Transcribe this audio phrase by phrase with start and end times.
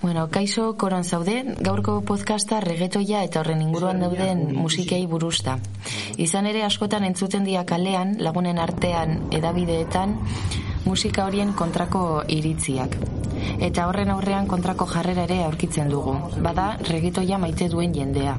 [0.00, 5.58] Bueno, kaixo koron zaude, gaurko podcasta regetoia eta horren inguruan dauden musikei buruzta.
[6.16, 10.14] Izan ere askotan entzuten dia kalean, lagunen artean edabideetan,
[10.86, 12.96] musika horien kontrako iritziak.
[13.58, 16.14] Eta horren aurrean kontrako jarrera ere aurkitzen dugu.
[16.46, 18.38] Bada, regetoia maite duen jendea.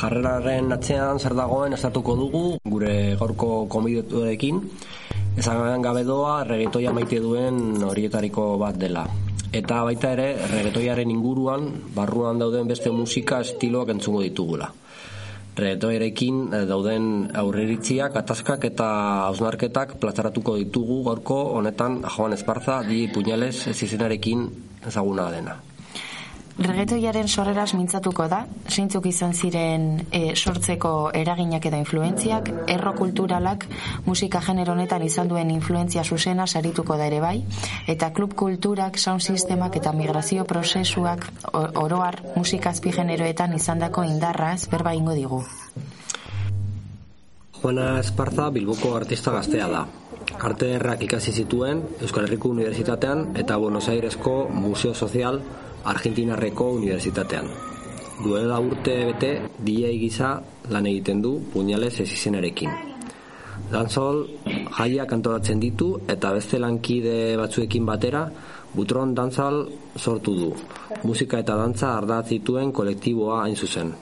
[0.00, 4.62] Jarreraren atzean zer dagoen estatuko dugu gure gaurko komidetuekin.
[5.36, 9.04] Ezan gabe doa regetoia maite duen horietariko bat dela
[9.52, 14.70] eta baita ere regetoiaren inguruan barruan dauden beste musika estiloak entzungo ditugula.
[15.60, 18.90] Regetoiarekin eh, dauden aurreritziak, ataskak eta
[19.26, 24.46] hausnarketak plazaratuko ditugu gorko honetan Joan Esparza di Puñales ez izenarekin
[24.86, 25.58] ezaguna dena.
[26.60, 33.64] Regetoiaren sorreraz mintzatuko da, zeintzuk izan ziren e, sortzeko eraginak eta influentziak, erro kulturalak
[34.04, 37.38] musika genero honetan izan duen influentzia zuzena sarituko da ere bai,
[37.88, 41.24] eta klub kulturak, sound sistemak eta migrazio prozesuak
[41.80, 45.40] oroar musika azpi generoetan izandako indarraz berba ingo digu.
[47.62, 49.86] Juana Esparza Bilboko artista gaztea da.
[50.44, 55.40] Arte errak ikasi zituen Euskal Herriko Unibertsitatean eta Buenos Airesko Museo Sozial
[55.84, 57.48] Argentinarreko Unibertsitatean.
[58.20, 60.34] Duela urte bete, DJ gisa
[60.68, 62.70] lan egiten du puñales ez izenarekin.
[63.70, 64.26] Danzol
[64.76, 68.24] jaia kantoratzen ditu eta beste lankide batzuekin batera
[68.74, 69.64] Butron Danzal
[69.96, 70.52] sortu du.
[71.02, 73.92] Musika eta dantza ardatz dituen kolektiboa hain zuzen.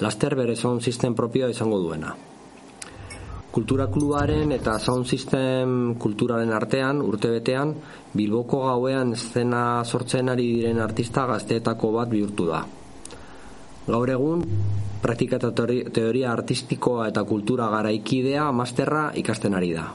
[0.00, 2.16] Laster bere son sistem propioa izango duena.
[3.52, 7.74] Kultura klubaren eta sound system kulturalen artean, urtebetean,
[8.16, 12.62] Bilboko gauean eszena sortzen ari diren artista gazteetako bat bihurtu da.
[13.86, 14.46] Gaur egun,
[15.04, 15.52] praktika eta
[15.92, 19.90] teoria artistikoa eta kultura garaikidea masterra ikasten ari da.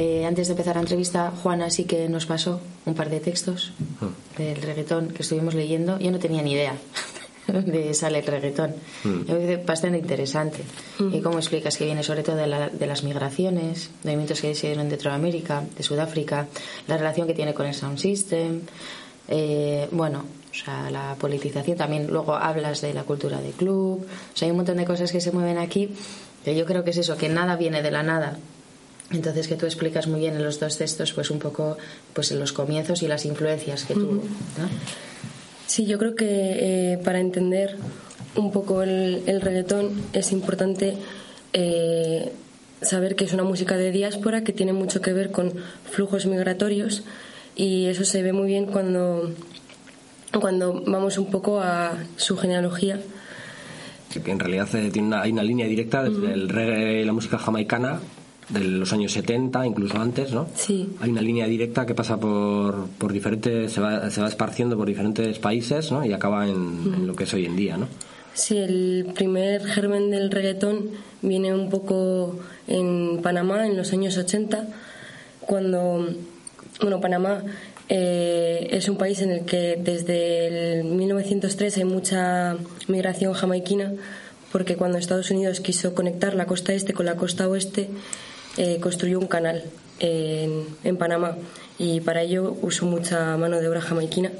[0.00, 3.72] Eh, antes de empezar la entrevista, Juana sí que nos pasó un par de textos
[4.00, 4.38] mm.
[4.38, 5.98] del reggaetón que estuvimos leyendo.
[5.98, 6.74] Yo no tenía ni idea
[7.46, 8.76] de sale el reggaetón.
[9.04, 9.66] Mm.
[9.66, 10.62] bastante interesante.
[10.98, 11.16] Mm.
[11.16, 14.98] ¿Y cómo explicas que viene sobre todo de, las migraciones, movimientos que se dieron de
[15.10, 16.46] América, de Sudáfrica,
[16.88, 18.62] la relación que tiene con el sound system?
[19.28, 21.76] Eh, bueno, o sea, la politización.
[21.76, 24.06] También luego hablas de la cultura de club.
[24.06, 25.90] O sea, hay un montón de cosas que se mueven aquí.
[26.42, 28.38] Que yo creo que es eso, que nada viene de la nada
[29.10, 31.76] entonces que tú explicas muy bien en los dos textos pues un poco
[32.12, 34.22] pues los comienzos y las influencias que tuvo.
[35.66, 37.76] Sí, yo creo que eh, para entender
[38.36, 40.96] un poco el, reggaetón es importante
[41.52, 42.32] eh,
[42.80, 45.52] saber que es una música de diáspora que tiene mucho que ver con
[45.90, 47.04] flujos migratorios
[47.56, 49.32] y eso se ve muy bien cuando,
[50.40, 53.00] cuando vamos un poco a su genealogía.
[54.10, 57.38] Que en realidad eh, tiene hay una línea directa desde el reggae y la música
[57.38, 58.00] jamaicana
[58.50, 60.48] de los años 70, incluso antes, ¿no?
[60.54, 60.88] Sí.
[61.00, 64.88] Hay una línea directa que pasa por, por diferentes, se va, se va esparciendo por
[64.88, 66.04] diferentes países, ¿no?
[66.04, 67.88] Y acaba en, lo que es hoy en día, ¿no?
[68.34, 70.90] Sí, el primer germen del reggaetón
[71.22, 74.66] viene un poco en Panamá en los años 80,
[75.40, 76.08] cuando,
[76.80, 77.42] bueno, Panamá
[77.88, 82.56] eh, es un país en el que desde el 1903 hay mucha
[82.86, 83.92] migración jamaiquina,
[84.52, 87.88] porque cuando Estados Unidos quiso conectar la costa este con la costa oeste,
[88.56, 89.64] eh, construyó un canal
[90.00, 91.36] en, en, Panamá
[91.78, 94.32] y para ello usó mucha mano de obra jamaiquina.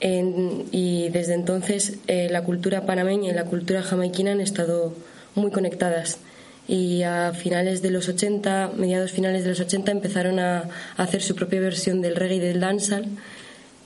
[0.00, 4.94] y desde entonces eh, la cultura panameña y la cultura jamaiquina han estado
[5.34, 6.18] muy conectadas
[6.66, 11.34] y a finales de los 80, mediados finales de los 80 empezaron a, hacer su
[11.34, 13.06] propia versión del reggae y del dancehall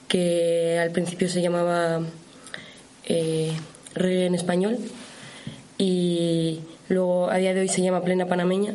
[0.08, 2.00] que al principio se llamaba
[3.06, 3.52] eh,
[3.94, 4.78] reggae en español
[5.78, 8.74] y luego a día de hoy se llama plena panameña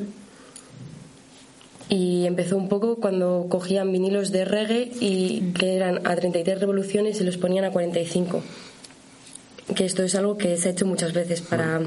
[1.92, 7.20] y empezó un poco cuando cogían vinilos de reggae y que eran a 33 revoluciones
[7.20, 8.42] y los ponían a 45
[9.76, 11.82] que esto es algo que se ha hecho muchas veces para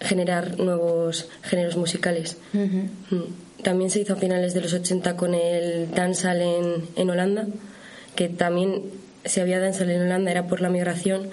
[0.00, 2.36] generar nuevos géneros musicales.
[2.52, 3.62] Mm.
[3.62, 7.46] también se hizo a finales de los 80 con el dancehall en, en Holanda
[8.14, 8.82] que también
[9.24, 11.30] si había dancehall en Holanda era por la migración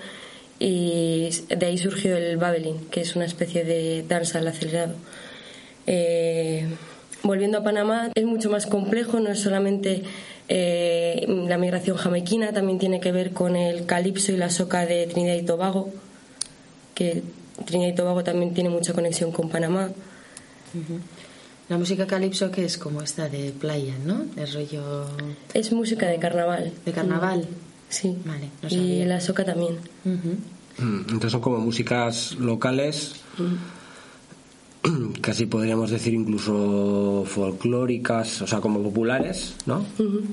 [0.59, 4.95] y de ahí surgió el babelin que es una especie de dancehall acelerado.
[5.87, 6.67] Eh,
[7.23, 10.03] volviendo a Panamá, es mucho más complejo, no es solamente
[10.47, 15.07] eh, la migración jamaiquina, también tiene que ver con el calipso y la soca de
[15.07, 15.89] Trinidad y Tobago,
[16.95, 17.23] que
[17.65, 19.89] Trinidad y Tobago también tiene mucha conexión con Panamá.
[21.69, 24.25] La música calipso que es como esta de playa, ¿no?
[24.35, 25.05] De rollo...
[25.53, 26.73] Es música de carnaval.
[26.85, 27.45] ¿De carnaval?
[27.87, 28.17] Sí.
[28.25, 29.05] Vale, no y sabía.
[29.05, 29.77] la soca también.
[30.03, 33.13] Mm, Entonces son como músicas locales,
[35.21, 39.85] casi podríamos decir incluso folclóricas, o sea, como populares, ¿no?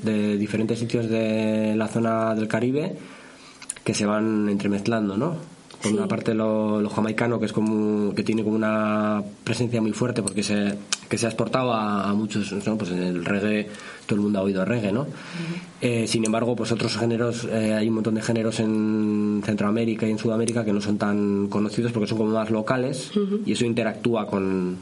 [0.03, 2.97] De diferentes sitios de la zona del Caribe
[3.85, 5.58] que se van entremezclando, ¿no?
[5.83, 9.93] Por una parte lo, lo jamaicano, que es como que tiene como una presencia muy
[9.93, 10.75] fuerte porque se,
[11.09, 12.77] que se ha exportado a, a muchos, ¿no?
[12.77, 13.69] Pues en el reggae,
[14.07, 15.07] todo el mundo ha oído reggae, ¿no?
[15.81, 20.11] Eh, sin embargo, pues otros géneros, eh, hay un montón de géneros en Centroamérica y
[20.11, 23.13] en Sudamérica que no son tan conocidos porque son como más locales
[23.47, 24.79] y eso interactúa con,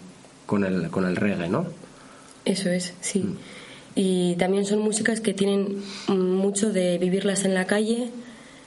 [0.47, 1.67] con, el, con el reggae, ¿no?
[2.47, 3.25] Eso es, sí.
[3.95, 8.11] Y también son músicas que tienen mm, mucho de vivirlas en la calle,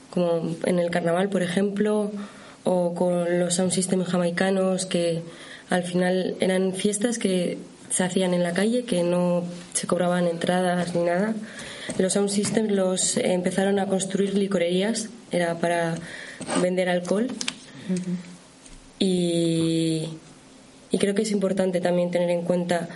[0.10, 2.12] como en el carnaval, por ejemplo,
[2.64, 5.22] o con los sound system jamaicanos, que
[5.70, 7.58] al final eran fiestas que
[7.90, 11.34] se hacían en la calle, que no se cobraban entradas ni nada.
[11.98, 15.96] Los sound systems los empezaron a construir licorerías, era para
[16.62, 17.28] vender alcohol.
[19.00, 20.10] Y,
[20.92, 22.90] y creo que es importante también tener en cuenta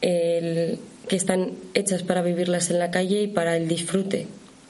[0.00, 0.78] el,
[1.08, 4.26] que están hechas para vivirlas en la calle y para el disfrute.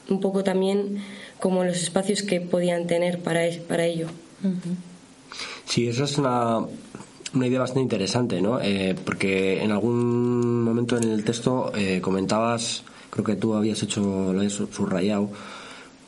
[0.09, 0.97] Un poco también
[1.43, 4.07] como los espacios que podían tener para, es- para ello.
[5.65, 6.59] Sí, eso es una,
[7.33, 8.61] una idea bastante interesante, ¿no?
[8.61, 14.31] Eh, porque en algún momento en el texto eh, comentabas, creo que tú habías hecho,
[14.31, 15.29] lo habías subrayado,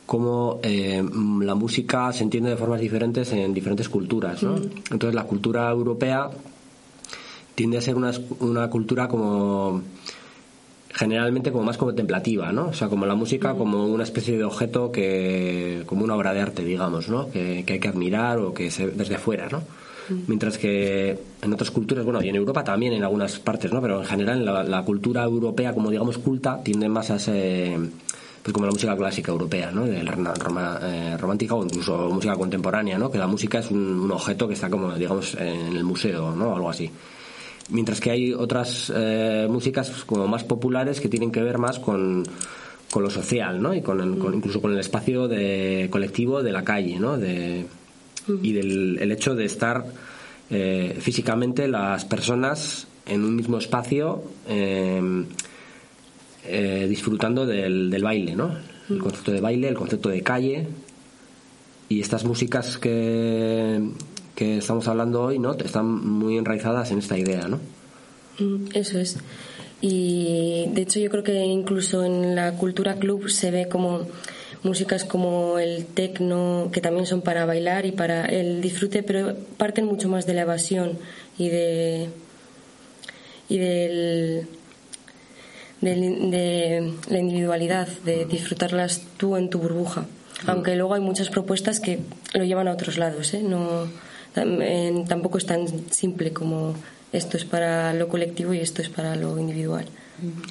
[0.05, 1.03] cómo eh,
[1.41, 4.55] la música se entiende de formas diferentes en diferentes culturas, ¿no?
[4.55, 6.29] Entonces la cultura europea
[7.55, 9.81] tiende a ser una, una cultura como
[10.97, 12.67] generalmente como más contemplativa, ¿no?
[12.69, 16.39] O sea, como la música como una especie de objeto que como una obra de
[16.39, 17.29] arte, digamos, ¿no?
[17.29, 19.61] Que, que hay que admirar o que se desde fuera, ¿no?
[20.27, 23.81] Mientras que en otras culturas, bueno, y en Europa también en algunas partes, ¿no?
[23.81, 27.77] Pero en general la, la cultura europea, como digamos culta, tiende más a ese
[28.43, 29.85] pues como la música clásica europea, ¿no?
[29.85, 33.09] De la roma- eh, romántica o incluso música contemporánea, ¿no?
[33.11, 36.55] Que la música es un, un objeto que está como, digamos, en el museo, ¿no?
[36.55, 36.89] Algo así
[37.69, 42.23] mientras que hay otras eh, músicas como más populares que tienen que ver más con,
[42.91, 43.73] con lo social ¿no?
[43.73, 47.17] y con, el- con- incluso con el espacio de colectivo de la calle ¿no?
[47.17, 47.65] de,
[48.41, 49.85] y del el hecho de estar
[50.51, 55.23] eh, físicamente las personas en un mismo espacio eh,
[56.47, 58.51] eh, disfrutando del, del baile ¿no?
[58.89, 60.67] el concepto de baile el concepto de calle
[61.89, 63.79] y estas músicas que,
[64.35, 67.59] que estamos hablando hoy no están muy enraizadas en esta idea no
[68.37, 69.17] Mm, Eso es.
[69.79, 74.01] Y de hecho yo creo que incluso en la cultura club se ve como
[74.63, 79.85] músicas como el techno, que también son para bailar y para el disfrute, pero parten
[79.85, 80.97] mucho más de la evasión
[81.37, 82.09] y de
[83.47, 84.47] y del,
[85.81, 90.05] del- de la individualidad, de disfrutarlas tú en tu burbuja.
[90.47, 91.99] Aunque luego hay muchas propuestas que
[92.33, 93.41] lo llevan a otros lados, ¿eh?
[93.43, 93.87] No,
[95.07, 96.75] tampoco es tan simple como
[97.11, 99.85] esto es para lo colectivo y esto es para lo individual.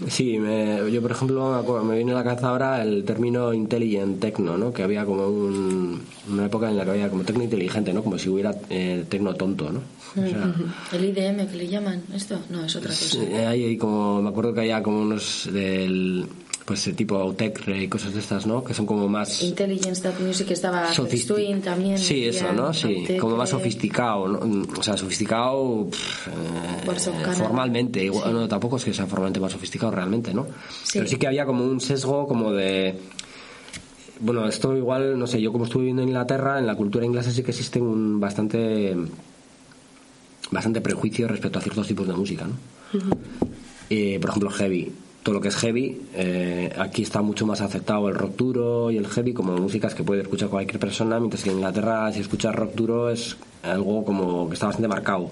[0.09, 4.59] Sí, me- yo por ejemplo me viene a la cabeza ahora el término intelligent techno,
[4.59, 4.73] ¿no?
[4.75, 8.03] Que había como un- una época en la que había como tecno inteligente, ¿no?
[8.05, 9.81] Como si hubiera eh, tecno tonto, ¿no?
[10.23, 10.55] O sea,
[10.93, 12.39] ¿El IDM que le llaman esto?
[12.51, 13.05] No, es otra cosa.
[13.09, 16.27] sí, hay, hay como, me acuerdo que había como unos del,
[16.65, 18.65] pues tipo Autechre y cosas de estas, ¿no?
[18.65, 20.89] Que son como más Intelligence Dub Music estaba
[21.27, 21.99] Twin también.
[21.99, 22.73] Sí, eso, ¿no?
[22.73, 24.67] Sí, como más sofisticado, ¿no?
[24.79, 29.93] O sea, sofisticado pff, eh, formalmente, igual, no, tampoco es que sea formalmente más sofisticado
[29.93, 30.47] realmente, ¿no?
[30.85, 30.99] Sí.
[30.99, 32.99] Pero sí que había como un sesgo como de...
[34.21, 37.31] Bueno, esto igual, no sé, yo como estuve viviendo en Inglaterra, en la cultura inglesa
[37.31, 38.97] sí que existe un bastante
[40.51, 42.55] bastante prejuicio respecto a ciertos tipos de música, ¿no?
[43.91, 44.93] Eh, por ejemplo, heavy.
[45.25, 48.99] Todo lo que es heavy, eh, aquí está mucho más aceptado el rock duro y
[48.99, 52.55] el heavy como músicas que puede escuchar cualquier persona, mientras que en Inglaterra si escuchas
[52.55, 55.31] rock duro es algo como que está bastante marcado.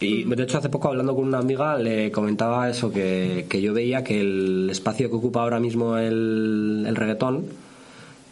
[0.00, 3.74] Y de hecho hace poco hablando con una amiga le comentaba eso, que, que yo
[3.74, 7.44] veía que el espacio que ocupa ahora mismo el, el reggaetón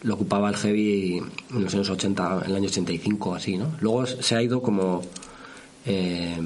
[0.05, 1.21] lo ocupaba el heavy
[1.55, 3.73] en los años 80, en el año 85 así, ¿no?
[3.81, 5.03] Luego se ha ido como...
[5.85, 6.39] eh,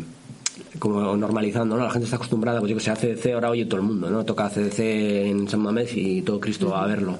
[0.78, 1.84] como normalizando, ¿no?
[1.84, 4.24] La gente está acostumbrada, pues yo que sé, ACDC ahora oye todo el mundo, ¿no?
[4.24, 7.18] Toca ACDC en San Mamés y todo Cristo va a verlo.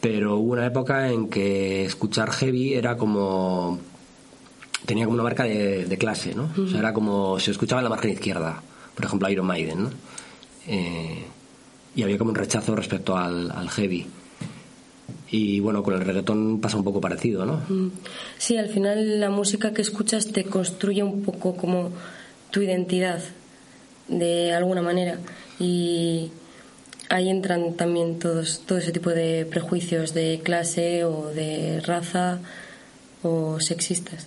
[0.00, 3.78] Pero hubo una época en que escuchar heavy era como...
[4.86, 6.50] tenía como una marca de, de clase, ¿no?
[6.56, 7.40] O sea, era como...
[7.40, 8.62] se escuchaba en la margen izquierda,
[8.94, 9.90] por ejemplo, Iron Maiden, ¿no?
[10.66, 11.24] Eh,
[11.96, 14.06] y había como un rechazo respecto al, al heavy.
[15.30, 17.60] Y bueno, con el reggaetón pasa un poco parecido, ¿no?
[18.38, 21.90] Sí, al final la música que escuchas te construye un poco como
[22.50, 23.20] tu identidad,
[24.08, 25.18] de alguna manera.
[25.58, 26.30] Y
[27.08, 32.40] ahí entran también todos, todo ese tipo de prejuicios de clase o de raza
[33.22, 34.26] o sexistas.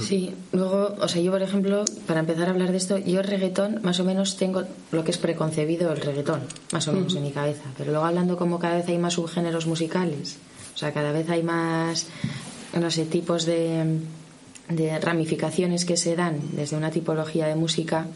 [0.00, 3.26] Sí, luego, o sea, yo por ejemplo, para empezar a hablar de esto, yo el
[3.26, 7.22] reggaetón más o menos tengo lo que es preconcebido el reggaetón, más o menos en
[7.22, 10.36] mi cabeza, pero luego hablando como cada vez hay más subgéneros musicales,
[10.74, 12.08] o sea, cada vez hay más,
[12.78, 14.00] no sé, tipos de,
[14.68, 18.06] de ramificaciones que se dan desde una tipología de música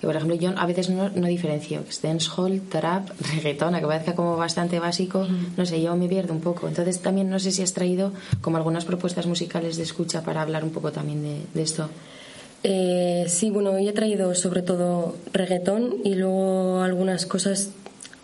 [0.00, 4.36] que por ejemplo yo a veces no, no diferencio dancehall, trap, reggaetón, que parezca como
[4.36, 6.68] bastante básico, no sé, yo me pierdo un poco.
[6.68, 10.62] Entonces también no sé si has traído como algunas propuestas musicales de escucha para hablar
[10.62, 11.90] un poco también de, esto.
[12.62, 17.70] Eh, sí, bueno, yo he traído sobre todo reggaetón y luego algunas cosas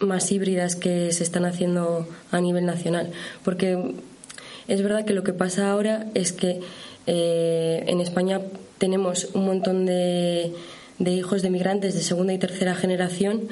[0.01, 3.11] más híbridas que se están haciendo a nivel nacional.
[3.45, 3.95] Porque
[4.69, 6.61] es verdad que lo que pasa ahora es que
[7.07, 8.41] eh, en España
[8.79, 10.53] tenemos un montón de
[10.99, 13.49] hijos de migrantes de segunda y tercera generación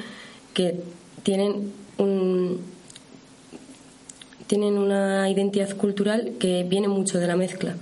[0.53, 0.75] que
[1.23, 2.73] tienen un
[4.47, 7.75] tienen una identidad cultural que viene mucho de la mezcla.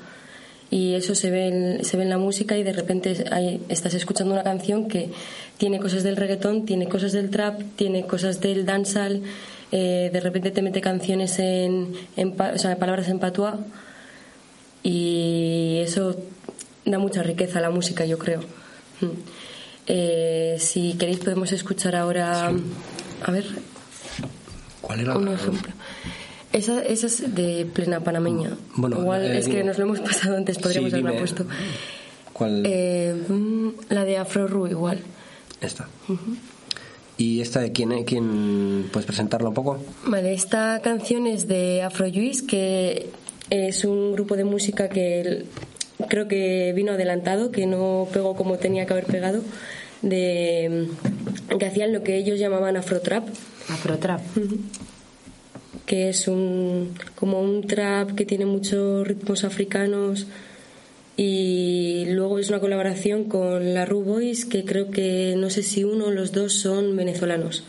[0.70, 3.26] Y eso se ve en, se ve en la música y de repente
[3.68, 5.10] estás escuchando una canción que
[5.58, 9.22] tiene cosas del reggaetón, tiene cosas del trap, tiene cosas del dancehall,
[9.74, 13.60] eh, de repente te mete canciones en, en o sea, palabras en patuá
[14.84, 16.16] y eso
[16.86, 18.40] da mucha riqueza a la música, yo creo.
[19.02, 19.06] Mm.
[19.88, 22.52] Eh, si queréis podemos escuchar ahora,
[23.24, 23.46] a ver,
[24.82, 25.18] ¿cuál era?
[25.18, 25.72] Un ejemplo.
[26.54, 28.58] Esa, esa es de plena panameña.
[28.76, 31.46] Bueno, Igual eh, es que nos lo hemos pasado antes, podríamos haberla puesto.
[32.34, 32.64] ¿Cuál?
[32.66, 35.02] Eh, mm, la de Afro Ru, igual.
[35.62, 35.88] Esta.
[37.18, 39.80] ¿Y esta de quién, quién puedes presentarla un poco?
[40.06, 43.10] Vale, esta canción es de Afro Juice, que
[43.52, 45.46] es un grupo de música que
[46.08, 49.44] creo que vino adelantado, que no pegó como tenía que haber pegado
[50.02, 50.88] de
[51.60, 53.28] que hacían lo que ellos llamaban afrotrap.
[53.68, 54.22] Afrotrap.
[55.86, 60.28] Que es un como un trap que tiene muchos ritmos africanos
[61.18, 65.84] y luego es una colaboración con la Ru Boys que creo que no sé si
[65.84, 67.66] uno o los dos son venezolanos.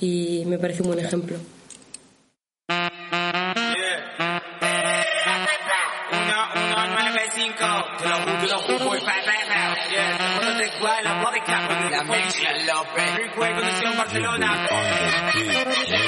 [0.00, 1.36] Y me parece un buen ejemplo.
[7.66, 8.00] out.
[8.02, 8.98] Now move it up, boy.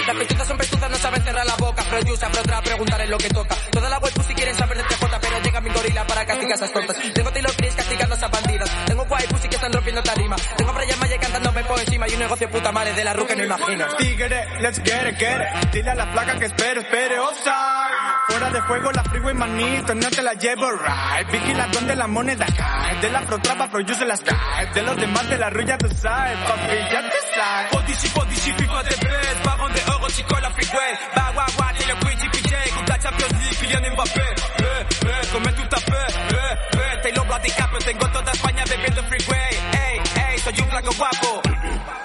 [0.06, 1.82] Las pechugas son pechugas, no saben cerrar la boca.
[1.84, 3.56] Produce, pero otra preguntar es lo que toca.
[3.70, 6.72] Toda la web si quieren saber de TJ, pero llega mi gorila para castigar esas
[6.72, 6.96] tontas.
[7.14, 8.70] Tengo Taylor Chris castigando a esas bandidas.
[8.87, 10.37] Tengo Guay Pussy que están rompiendo tarima.
[10.56, 13.44] Tengo Brian Mayer cantándome por encima y un negocio puta madre de la ruca no
[13.44, 13.87] imagino.
[13.96, 15.70] Tigre, let's get it, get it.
[15.72, 17.88] Dile a la placa que espere, espere, offside.
[18.28, 21.30] Fuera de juego la freeway manito, no te la llevo right.
[21.30, 22.96] Vigila donde la moneda cae.
[23.00, 24.58] De la pro trapa, pro use las cae.
[24.59, 27.69] De los demás de la rulla te sabe, papi, ya te sabe.
[27.71, 29.45] Podici, podici, FIFA de bread.
[29.45, 30.99] Baron de oro, chico la freeway.
[31.15, 32.71] Ba, wa, wa, Taylor Quincy, PJ.
[32.77, 34.21] Kuta Champions League, Kylian Mbappé.
[34.21, 35.97] Eh, eh, come tu tapé.
[35.97, 39.55] Eh, eh, Taylor Bloody Cap, tengo toda España bebiendo freeway.
[39.73, 40.00] Ey,
[40.33, 41.43] ey, soy un flaco guapo.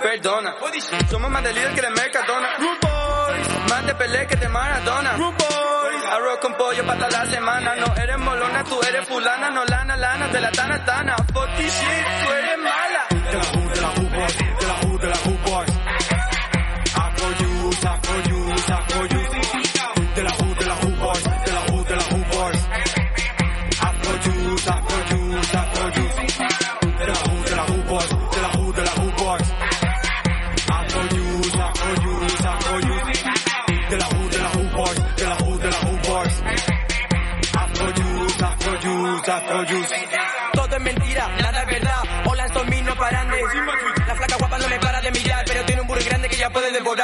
[0.02, 0.56] Perdona,
[1.10, 2.50] somos más de líder que de Mercadona.
[3.74, 5.14] Más de pelea que de Maradona.
[5.14, 5.46] Rude
[6.16, 7.76] arroz con pollo para la semana.
[7.76, 9.50] No eres molona, tú eres fulana.
[9.50, 11.16] No lana, lana, de la tana, tana.
[11.34, 13.63] Fucky shit, tú eres mala.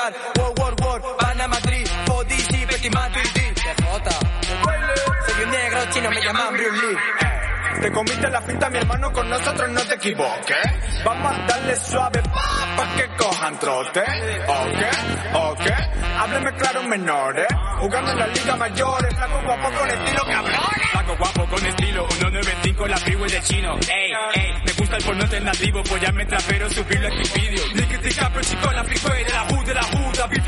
[0.10, 0.34] Devorar.
[0.36, 1.88] Wow, wow, wow, van a Madrid.
[2.06, 3.30] Fodici, Petit Madrid.
[3.34, 3.70] TJ.
[5.28, 6.98] Soy un negro chino, me llaman Bruce Lee.
[7.82, 11.04] Te comiste la finta, mi hermano, con nosotros no te equivoques.
[11.06, 14.02] Vamos a darle suave pa, pa que cojan trote.
[14.02, 15.66] Ok, ok.
[16.20, 17.48] Hábleme claro, menores.
[17.80, 19.16] Jugando en la liga mayores.
[19.16, 20.90] Flaco guapo con estilo, cabrones.
[20.92, 23.76] Flaco guapo con estilo, 195 la freeway de chino.
[23.88, 27.64] Ey, ey, me gusta el porno alternativo, pues ya me trapero subirlo a vídeo.
[27.76, 29.99] Liquitica, pero chico la freeway de la U, de la U,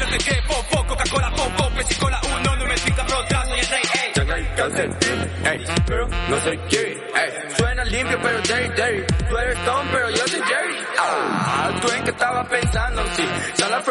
[0.01, 4.11] da bifes de que, popo, Coca-Cola, popo, pesicola, 195 pro, tras, soy el rey, ey.
[5.43, 6.91] Ey, pero no soy Jerry.
[6.91, 9.05] Ey, suena limpio, pero Jerry, Jerry.
[9.29, 10.77] Tú eres Tom, pero yo soy Jerry.
[10.97, 13.25] Ah, tú en qué estabas pensando, sí.
[13.55, 13.83] Son las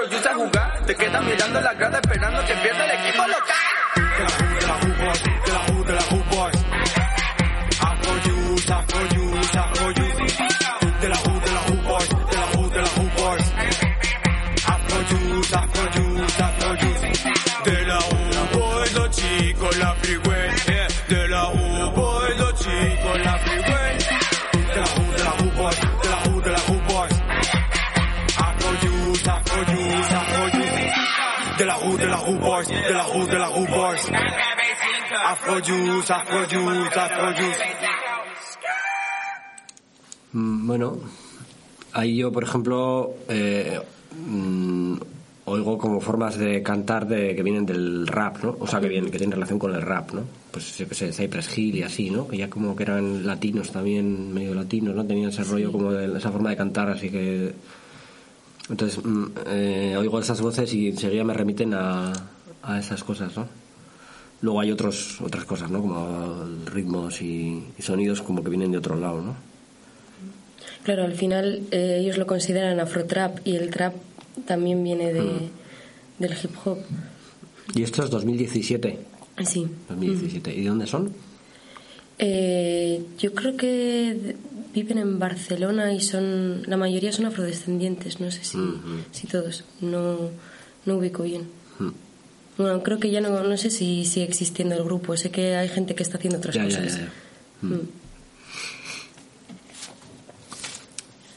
[32.71, 34.11] de la de la boys.
[35.25, 36.47] Afro youth, afro.
[40.33, 40.99] Mm, Bueno,
[41.93, 43.81] ahí yo, por ejemplo, eh,
[44.17, 44.95] mm,
[45.47, 48.57] oigo como formas de cantar de, que vienen del rap, ¿no?
[48.61, 50.23] O sea, que, vienen, que tienen relación con el rap, ¿no?
[50.53, 52.29] Pues yo que sé, Cypress Hill y así, ¿no?
[52.29, 55.05] Que ya como que eran latinos también, medio latinos, ¿no?
[55.05, 57.53] Tenían ese rollo como de esa forma de cantar, así que...
[58.69, 62.13] Entonces, mm, eh, oigo esas voces y enseguida me remiten a,
[62.63, 63.49] a esas cosas, ¿no?
[64.43, 65.81] Luego hay otros, otras cosas, ¿no?
[65.81, 69.37] Como ritmos y, y sonidos como que vienen de otro lado, ¿no?
[70.83, 73.95] Claro, al final eh, ellos lo consideran afrotrap y el trap
[74.47, 75.51] también viene de,
[76.19, 76.79] del hip hop.
[77.75, 78.99] Y esto es 2017.
[79.45, 79.67] Sí.
[79.89, 80.55] 2017.
[80.55, 81.13] ¿Y de dónde son?
[82.19, 84.37] Eh, yo creo que
[84.75, 88.59] viven en Barcelona y son la mayoría son afrodescendientes, no sé si,
[89.11, 90.31] si todos, no,
[90.85, 91.45] no ubico bien.
[92.61, 95.69] Bueno, creo que ya no, no sé si sigue existiendo el grupo, sé que hay
[95.69, 96.99] gente que está haciendo otras Ya, cosas.
[96.99, 97.13] ya, ya.
[97.69, 97.89] Mm.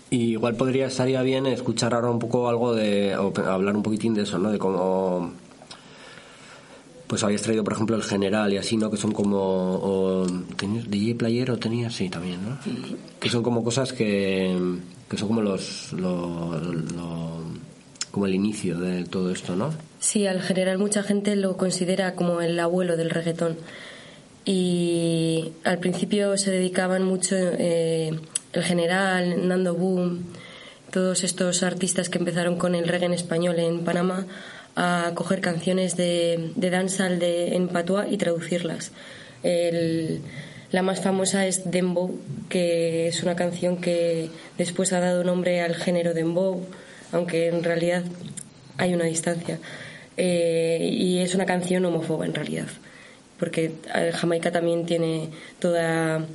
[0.10, 4.14] Y igual podría estaría bien escuchar ahora un poco algo de o hablar un poquitín
[4.14, 4.52] de eso, ¿no?
[4.52, 5.32] De cómo
[7.08, 8.92] pues habías traído por ejemplo el general y así, ¿no?
[8.92, 10.28] Que son como o,
[10.58, 12.58] ¿tenías DJ player o tenías sí también, ¿no?
[13.20, 14.56] Que son como cosas que
[15.10, 17.63] que son como los lo, lo-
[18.14, 19.74] como el inicio de todo esto, ¿no?
[20.00, 23.58] Sí, al general mucha gente lo considera como el abuelo del reggaetón.
[24.46, 28.12] Y al principio se dedicaban mucho eh,
[28.54, 30.26] el general, Nando Boom,
[30.92, 34.28] todos estos artistas que empezaron con el reggae en español en Panamá
[34.76, 38.92] a coger canciones de, de dancehall de, en patuá y traducirlas.
[40.72, 45.74] La más famosa es Dembow, que es una canción que después ha dado nombre al
[45.74, 46.64] género Dembow,
[47.14, 48.04] aunque en realidad
[48.78, 49.60] hay una distancia.
[50.18, 52.68] Eh, y es una canción homófoba en realidad,
[53.40, 56.26] porque eh, Jamaica también tiene toda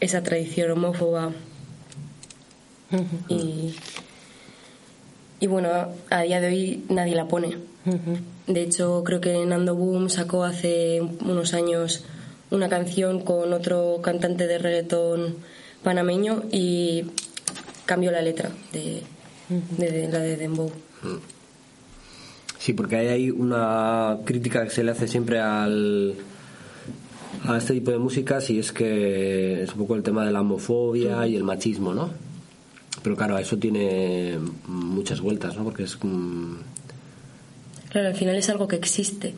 [0.00, 1.32] esa tradición homófoba.
[3.28, 3.74] y,
[5.38, 5.68] y bueno,
[6.10, 7.56] a día de hoy nadie la pone.
[8.46, 12.04] De hecho, creo que Nando Boom sacó hace unos años
[12.50, 15.36] una canción con otro cantante de reggaetón
[15.82, 17.06] panameño y
[17.86, 19.02] cambió la letra de,
[19.78, 20.70] de- la de Dembow.
[22.58, 26.14] Sí, porque hay ahí una crítica que se le hace siempre al
[27.46, 30.42] a este tipo de músicas y es que es un poco el tema de la
[30.42, 32.10] homofobia y el machismo, ¿no?
[33.02, 35.64] Pero claro, eso tiene muchas vueltas, ¿no?
[35.64, 36.58] Porque es Claro,
[38.08, 39.32] al final es algo que existe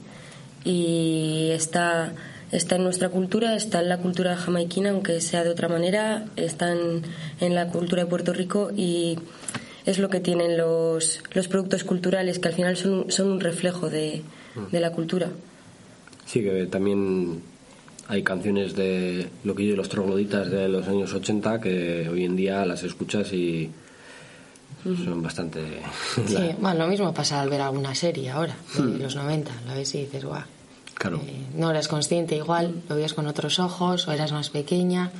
[0.65, 2.13] y está,
[2.51, 6.73] está en nuestra cultura, está en la cultura jamaiquina, aunque sea de otra manera, está
[6.73, 7.03] en,
[7.41, 9.17] en la cultura de Puerto Rico y
[9.87, 13.41] es lo que tienen los, los productos culturales, que al final son, un- son un
[13.41, 14.23] reflejo de,
[14.71, 15.29] de la cultura.
[16.27, 17.43] sí que también
[18.09, 22.37] hay canciones de lo que yo los trogloditas de los años 80 que hoy en
[22.37, 23.71] día las escuchas y
[24.85, 25.61] son bastante
[26.27, 29.53] Sí, bueno, lo mismo pasa al ver alguna serie ahora, de los 90.
[29.69, 30.43] Lo ves y dices, guau.
[30.95, 31.21] claro.
[31.25, 35.13] eh, no eras consciente igual, lo veías con otros ojos, o eras más pequeña,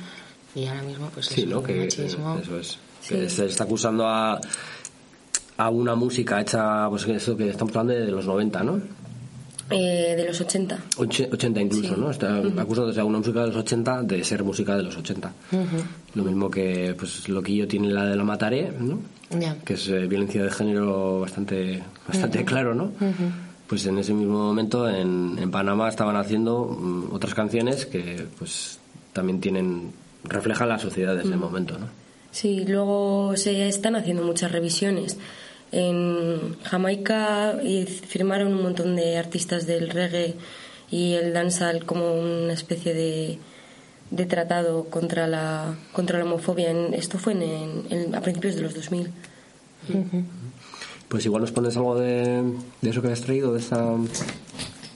[0.53, 1.63] y ahora mismo, pues Sí, eso, ¿no?
[1.63, 2.37] Que, machismo.
[2.43, 2.77] eso es.
[3.07, 4.39] Que se está acusando a,
[5.57, 8.81] a una música hecha, pues que eso que estamos hablando de los 90, ¿no?
[9.69, 10.77] Eh, de los 80.
[10.97, 12.11] Oche- 80 incluso, ¿no?
[12.11, 15.31] Está acusándose a una música de los 80 de ser música de los 80.
[16.15, 18.99] Lo mismo que pues Loquillo tiene la de la Mataré, ¿no?
[19.39, 19.55] Ya.
[19.65, 22.91] Que es eh, violencia de género bastante bastante claro, ¿no?
[23.67, 28.77] Pues en ese mismo momento en, en Panamá estaban haciendo mm, otras canciones que pues
[29.13, 29.91] también tienen
[30.25, 31.87] reflejan la sociedad de ese momento, ¿no?
[32.33, 35.17] Sí, luego se están haciendo muchas revisiones.
[35.71, 40.33] En Jamaica y firmaron un montón de artistas del reggae
[40.91, 43.37] y el dancehall como una especie de,
[44.11, 46.69] de tratado contra la, contra la homofobia.
[46.71, 49.07] En- esto fue en, en- a principios de los 2000.
[51.07, 52.43] Pues igual nos pones algo de,
[52.81, 53.95] de eso que has traído, de esa...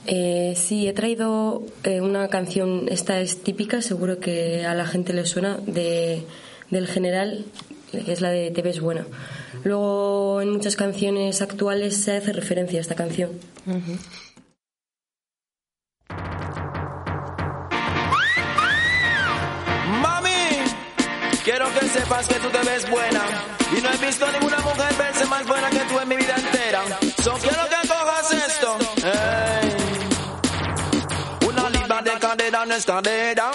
[0.10, 5.12] Eh, sí, he traído eh, una canción, esta es típica, seguro que a la gente
[5.14, 6.24] le suena, de,
[6.70, 7.46] del general
[7.92, 9.06] que es la de Te ves buena.
[9.64, 13.32] Luego en muchas canciones actuales se hace referencia a esta canción.
[20.02, 20.30] Mami,
[21.44, 23.24] quiero que sepas que tú te ves buena.
[23.78, 26.84] Y no he visto ninguna mujer verse más buena que tú en mi vida entera.
[27.22, 28.78] So quiero que cojas esto.
[29.04, 29.76] Ey.
[31.48, 33.52] Una libra de cadera no es cadera.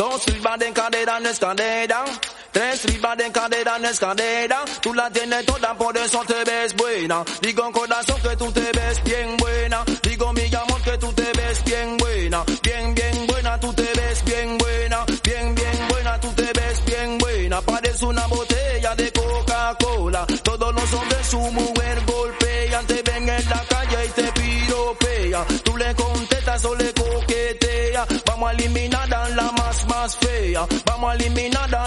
[0.00, 2.04] Dos libras de cadera no es cadera.
[2.52, 4.64] Tres libras de cadera no es cadera.
[4.80, 7.22] Tú la tienes toda, por eso te ves buena.
[7.42, 9.84] Digo corazón que tú te ves bien buena.
[10.02, 12.44] Digo mi amor que tú te ves bien buena.
[12.62, 15.04] Bien, bien buena, tú te ves bien buena.
[15.22, 17.60] Bien, bien buena, tú te ves bien buena.
[17.60, 20.26] Parece una botella de Coca-Cola.
[20.42, 22.86] Todos los hombres su mujer golpean.
[22.86, 25.44] Te ven en la calle y te piropea.
[25.62, 28.06] Tú le contestas o le coquetea.
[28.24, 29.49] Vamos a eliminar a la
[30.00, 30.66] más, más fea.
[30.86, 31.86] Vamos a eliminar a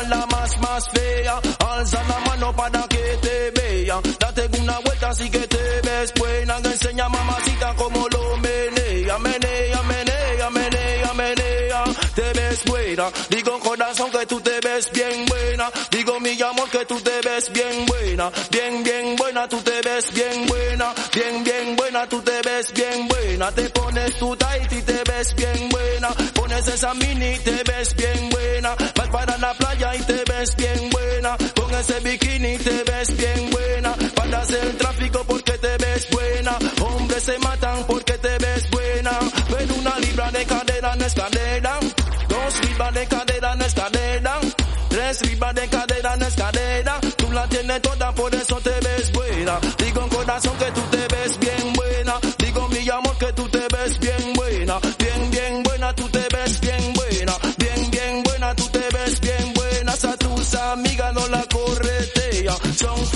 [0.93, 1.41] fea.
[1.71, 4.01] Alza la mano para que te vea.
[4.19, 6.57] Date una vuelta así que te ves buena.
[6.57, 9.17] Enseña mamacita como lo menea.
[9.17, 11.83] Menea, menea, menea, menea.
[12.15, 13.11] Te ves buena.
[13.29, 15.71] Digo corazón que tú te ves bien buena.
[15.89, 18.31] Digo mi amor que tú te ves bien buena.
[18.51, 20.93] Bien, bien buena, tú te ves bien buena.
[21.15, 23.51] Bien, bien buena, tú te ves bien buena.
[23.51, 25.72] Te pones tu tight y te ves bien buena.
[26.67, 28.75] Esa mini te ves bien buena.
[28.95, 31.37] Vas para la playa y te ves bien buena.
[31.55, 33.93] Con ese bikini te ves bien buena.
[34.15, 36.57] Paras el tráfico porque te ves buena.
[36.81, 39.11] Hombres se matan porque te ves buena.
[39.49, 41.79] Pero una libra de cadera no es cadera.
[42.29, 44.39] Dos libras de cadera no es cadera.
[44.89, 46.99] Tres libras de cadera no es cadera.
[47.17, 49.59] Tú la tienes toda, por eso te ves buena.
[49.77, 50.81] Digo en corazón que tú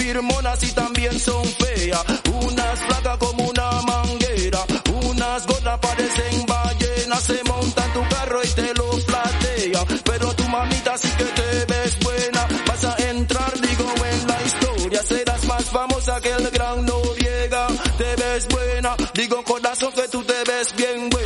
[0.07, 2.03] firmonas y también son feas.
[2.41, 4.59] Unas flacas como una manguera.
[5.03, 7.23] Unas gordas parecen ballenas.
[7.23, 9.81] Se montan tu carro y te lo platea.
[10.05, 12.47] Pero tu mamita sí que te ves buena.
[12.67, 15.03] Vas a entrar, digo, en la historia.
[15.03, 17.67] Serás más famosa que el gran Noriega.
[17.97, 18.95] Te ves buena.
[19.13, 21.16] Digo, corazón, que tú te ves bien buena.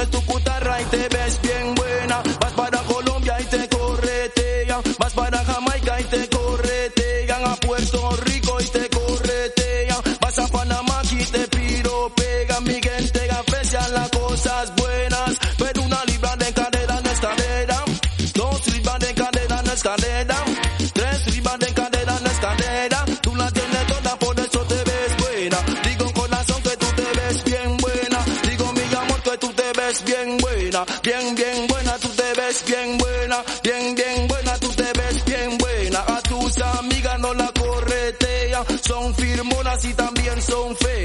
[0.00, 1.69] Pones tu cutarra y te ves bien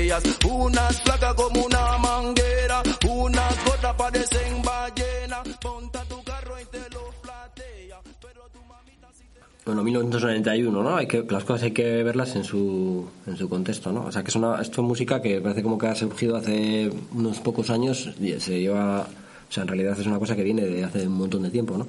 [0.06, 0.24] feas.
[0.46, 2.84] Unas flacas como una manguera.
[3.10, 5.48] Unas gordas parecen ballenas.
[5.63, 8.00] Monta tu carro y te lo platea.
[8.22, 9.39] Pero tu mamita sí te...
[9.65, 10.96] Bueno, 1991, ¿no?
[10.96, 14.06] Hay que, las cosas hay que verlas en su, en su contexto, ¿no?
[14.06, 16.91] O sea, que es una esto es música que parece como que ha surgido hace
[17.13, 19.08] unos pocos años y se lleva...
[19.48, 21.78] O sea, en realidad es una cosa que viene de hace un montón de tiempo,
[21.78, 21.88] ¿no?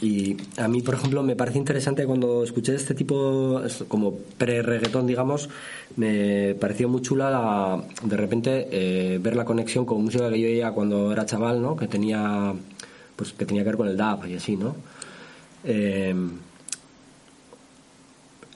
[0.00, 5.48] Y a mí, por ejemplo, me parece interesante cuando escuché este tipo, como pre-reggaetón, digamos,
[5.96, 10.46] me pareció muy chula la- de repente eh, ver la conexión con música que yo
[10.48, 11.74] oía cuando era chaval, ¿no?
[11.76, 12.54] Que tenía,
[13.16, 14.76] pues, que tenía que ver con el dub y así, ¿no?
[15.64, 16.14] Eh,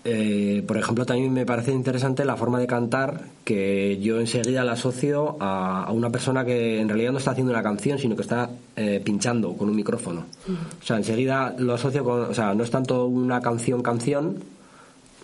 [0.04, 4.72] eh, por ejemplo, también me parece interesante la forma de cantar que yo enseguida la
[4.72, 8.50] asocio a, una persona que en realidad no está haciendo una canción, sino que está
[8.76, 10.24] eh, pinchando con un micrófono.
[10.48, 12.22] O sea, enseguida lo asocio con.
[12.22, 14.38] O sea, no es tanto una canción-canción,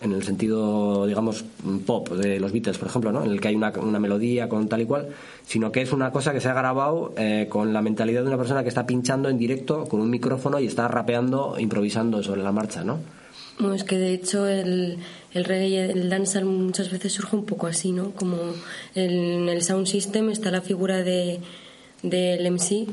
[0.01, 1.45] en el sentido, digamos,
[1.87, 3.25] pop de los Beatles, por ejemplo, ¿no?
[3.25, 5.09] en el que hay una, una melodía con tal y cual,
[5.45, 8.37] sino que es una cosa que se ha grabado eh, con la mentalidad de una
[8.37, 12.53] persona que está pinchando en directo con un micrófono y está rapeando, improvisando sobre la
[12.53, 12.99] marcha, ¿no?
[13.59, 14.99] Bueno, es que de hecho el,
[15.35, 18.13] el reggae y el dancehall muchas veces surge un poco así, ¿no?
[18.13, 18.37] Como
[18.95, 21.41] en el sound system está la figura de
[22.03, 22.87] del MC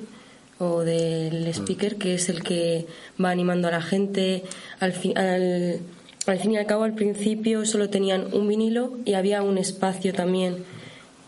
[0.57, 2.87] o del speaker, que es el que
[3.23, 4.43] va animando a la gente.
[4.79, 5.79] Al, fin- al,
[6.25, 10.13] al fin y al cabo, al principio solo tenían un vinilo y había un espacio
[10.13, 10.63] también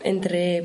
[0.02, 0.64] entre,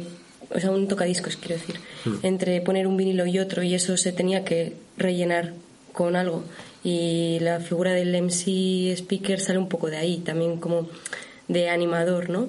[0.49, 1.75] o sea, un tocadiscos, quiero decir,
[2.23, 5.53] entre poner un vinilo y otro y eso se tenía que rellenar
[5.91, 6.43] con algo.
[6.83, 10.87] Y la figura del MC speaker sale un poco de ahí, también como
[11.47, 12.47] de animador, ¿no?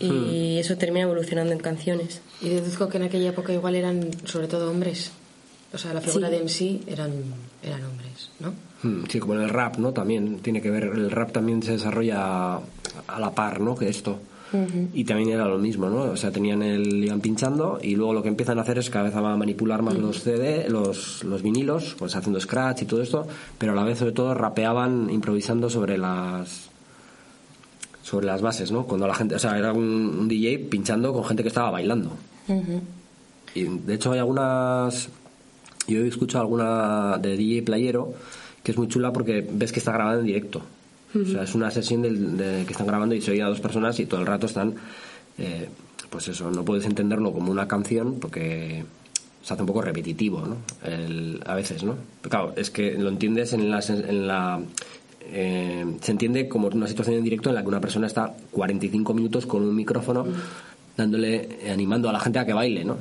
[0.00, 0.58] Y Hmm.
[0.60, 2.20] eso termina evolucionando en canciones.
[2.40, 5.10] Y deduzco que en aquella época igual eran sobre todo hombres.
[5.72, 6.34] O sea, la figura Sí.
[6.34, 7.12] de MC eran,
[7.62, 8.54] eran hombres, ¿no?
[8.82, 9.92] Hmm, Sí, como en el rap, ¿no?
[9.92, 13.74] También tiene que ver, el rap también se desarrolla a la par, ¿no?
[13.76, 14.18] Que esto.
[14.92, 16.02] Y también era lo mismo, ¿no?
[16.02, 19.06] O sea, tenían el, iban pinchando y luego lo que empiezan a hacer es cada
[19.06, 23.26] vez a manipular más los CD, los, los vinilos, pues haciendo scratch y todo esto,
[23.58, 26.70] pero a la vez sobre todo rapeaban improvisando sobre las
[28.02, 28.84] sobre las bases, ¿no?
[28.84, 32.10] Cuando la gente, o sea, era un, un DJ pinchando con gente que estaba bailando.
[33.54, 35.08] Y de hecho hay algunas
[35.86, 38.14] yo he escuchado alguna de DJ Playero
[38.62, 40.62] que es muy chula porque ves que está grabada en directo.
[41.14, 43.60] O sea, es una sesión del- de, que están grabando y se oye a dos
[43.60, 44.74] personas y todo el rato están,
[45.38, 45.68] eh,
[46.10, 48.84] pues eso, no puedes entenderlo como una canción porque
[49.42, 50.56] se hace un poco repetitivo, ¿no?
[50.84, 51.96] El- a veces, ¿no?
[52.22, 53.80] Claro, es que lo entiendes en la...
[53.88, 54.60] En la
[55.26, 59.14] eh, se entiende como una situación en directo en la que una persona está 45
[59.14, 60.26] minutos con un micrófono
[60.96, 62.96] dándole, eh, animando a la gente a que baile, ¿no?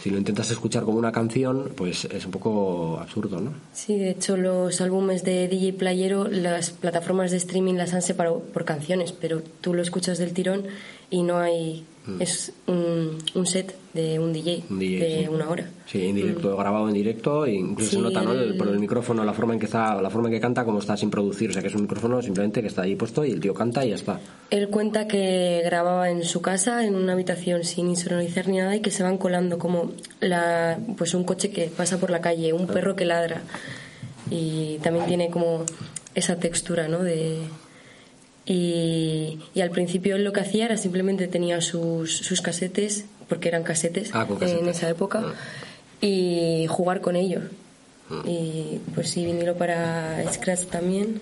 [0.00, 3.52] Si lo intentas escuchar como una canción, pues es un poco absurdo, ¿no?
[3.74, 8.40] Sí, de hecho los álbumes de DJ Playero, las plataformas de streaming las han separado
[8.40, 10.64] por canciones, pero tú lo escuchas del tirón
[11.10, 11.84] y no hay...
[12.18, 14.72] Es un, un set de un DJ, Mm.
[14.72, 15.28] Un DJ, de sí.
[15.28, 15.70] una hora.
[15.86, 18.32] Sí, en directo, grabado en directo, e incluso Sí, se nota, ¿no?
[18.32, 20.78] El- por el micrófono, la forma en que está, la forma en que canta, como
[20.80, 23.30] está sin producir, o sea que es un micrófono simplemente que está ahí puesto y
[23.30, 24.18] el tío canta y ya está.
[24.50, 28.80] Él cuenta que grababa en su casa, en una habitación sin insonorizar ni nada, y
[28.80, 32.66] que se van colando como la, pues un coche que pasa por la calle, un
[32.66, 33.42] perro que ladra.
[34.30, 35.64] Y también tiene como
[36.14, 37.02] esa textura, ¿no?
[37.04, 37.38] De,
[38.46, 43.48] y, y al principio él lo que hacía era simplemente tenía sus, sus casetes, porque
[43.48, 45.22] eran casetes, Ah, en esa época,
[46.00, 47.44] y jugar con ellos.
[48.24, 51.20] Y pues sí, vinilo para Scratch también.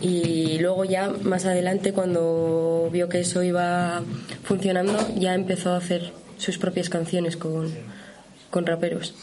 [0.00, 4.04] Y luego ya más adelante cuando vio que eso iba
[4.44, 7.72] funcionando ya empezó a hacer sus propias canciones con,
[8.50, 9.14] con raperos.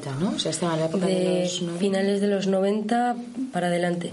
[0.00, 0.36] 90, ¿no?
[0.36, 1.78] O sea, estaba en la época de, de los 90.
[1.80, 3.16] finales de los 90
[3.52, 4.12] para adelante.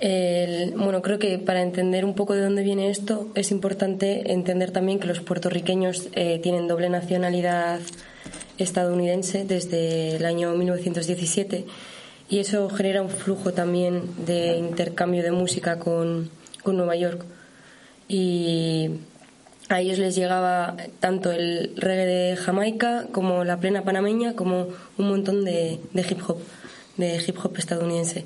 [0.00, 4.70] El- bueno, creo que para entender un poco de dónde viene esto es importante entender
[4.70, 7.80] también que los puertorriqueños eh, tienen doble nacionalidad
[8.58, 11.64] estadounidense desde el año 1917
[12.28, 16.30] y eso genera un flujo también de intercambio de música con,
[16.62, 17.24] con Nueva York.
[18.08, 18.90] Y
[19.74, 25.08] a ellos les llegaba tanto el reggae de Jamaica como la plena panameña, como un
[25.08, 26.38] montón de, de hip hop,
[26.96, 28.24] de hip hop estadounidense.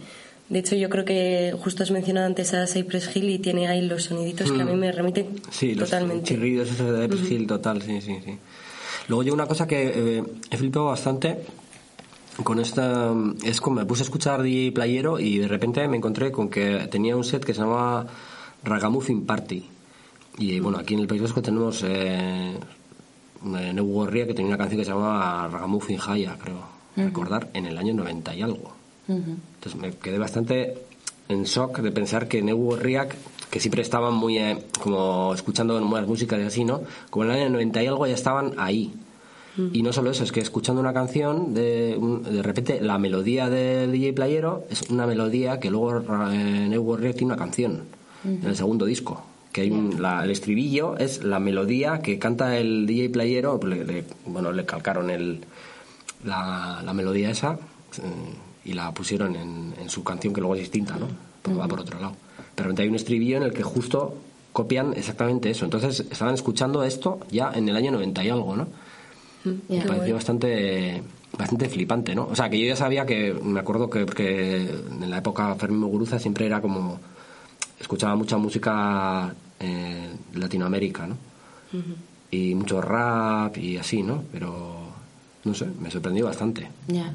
[0.49, 3.83] De hecho, yo creo que justo has mencionado antes a Cypress Hill y tiene ahí
[3.83, 5.37] los soniditos que a mí me remiten Mm.
[5.51, 6.25] Sí, los totalmente.
[6.25, 8.39] chirridos esos de Cypress Hill, total, sí, sí, sí.
[9.09, 11.39] Luego yo una cosa que eh, he flipado bastante
[12.45, 13.13] con esta
[13.45, 16.87] es como me puse a escuchar DJ Playero y de repente me encontré con que
[16.91, 18.07] tenía un set que se llamaba
[18.63, 19.65] Ragamuffin Party
[20.39, 24.59] y bueno aquí en el País Vasco tenemos eh, eh, Neu Gorria que tenía una
[24.59, 28.73] canción que se llamaba Ragamuffin Jaya creo recordar en el año 90 y algo.
[29.09, 30.79] Entonces me quedé bastante
[31.29, 33.15] en shock de pensar que Neu Gorriak
[33.51, 37.37] que siempre estaban muy eh, como escuchando nuevas músicas y así no como en el
[37.43, 38.95] año 90 y algo ya estaban ahí.
[39.73, 41.99] Y no solo eso, es que escuchando una canción, de,
[42.31, 45.99] de repente la melodía del DJ Playero es una melodía que luego
[46.31, 47.85] eh, Neu tiene una canción
[48.23, 49.25] en el segundo disco.
[49.57, 53.75] Que hay un- la- el estribillo es la melodía que canta el DJ Playero, pues
[53.79, 55.41] le- le- bueno, le calcaron el,
[56.25, 58.35] la, la melodía esa eh,
[58.67, 61.07] y la pusieron en, en su canción que luego es distinta, ¿no?
[61.41, 62.15] Porque va por otro lado.
[62.55, 64.15] Pero hay un estribillo en el que justo
[64.53, 65.65] copian exactamente eso.
[65.65, 68.67] Entonces estaban escuchando esto ya en el año 90 y algo, ¿no?
[69.45, 71.03] Me pareció bastante
[71.39, 72.27] bastante flipante, ¿no?
[72.31, 74.63] O sea, que yo ya sabía que, me acuerdo que, porque
[75.01, 76.99] en la época Fermín Muguruza siempre era como,
[77.81, 81.17] escuchaba mucha música eh, Latinoamérica, ¿no?
[82.31, 84.25] Y mucho rap y así, ¿no?
[84.33, 84.77] Pero,
[85.45, 86.69] no sé, me sorprendió bastante.
[86.89, 87.13] Ya.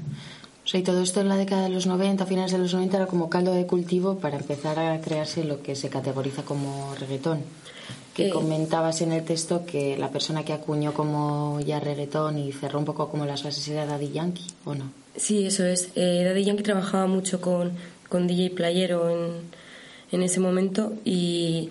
[0.63, 2.97] O sea, y todo esto en la década de los 90, finales de los 90,
[2.97, 7.39] era como caldo de cultivo para empezar a crearse lo que se categoriza como reggaetón.
[8.13, 8.29] Que Eh.
[8.29, 12.85] comentabas en el texto que la persona que acuñó como ya reggaetón y cerró un
[12.85, 14.91] poco como las bases era Daddy Yankee, ¿o no?
[15.15, 15.89] Sí, eso es.
[15.95, 17.71] Eh, Daddy Yankee trabajaba mucho con,
[18.07, 19.31] con DJ Playero en,
[20.11, 21.69] en ese momento y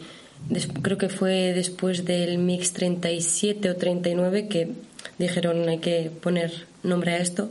[0.83, 4.73] creo que fue después del Mix 37 o 39 que
[5.19, 7.51] dijeron hay que poner nombre a esto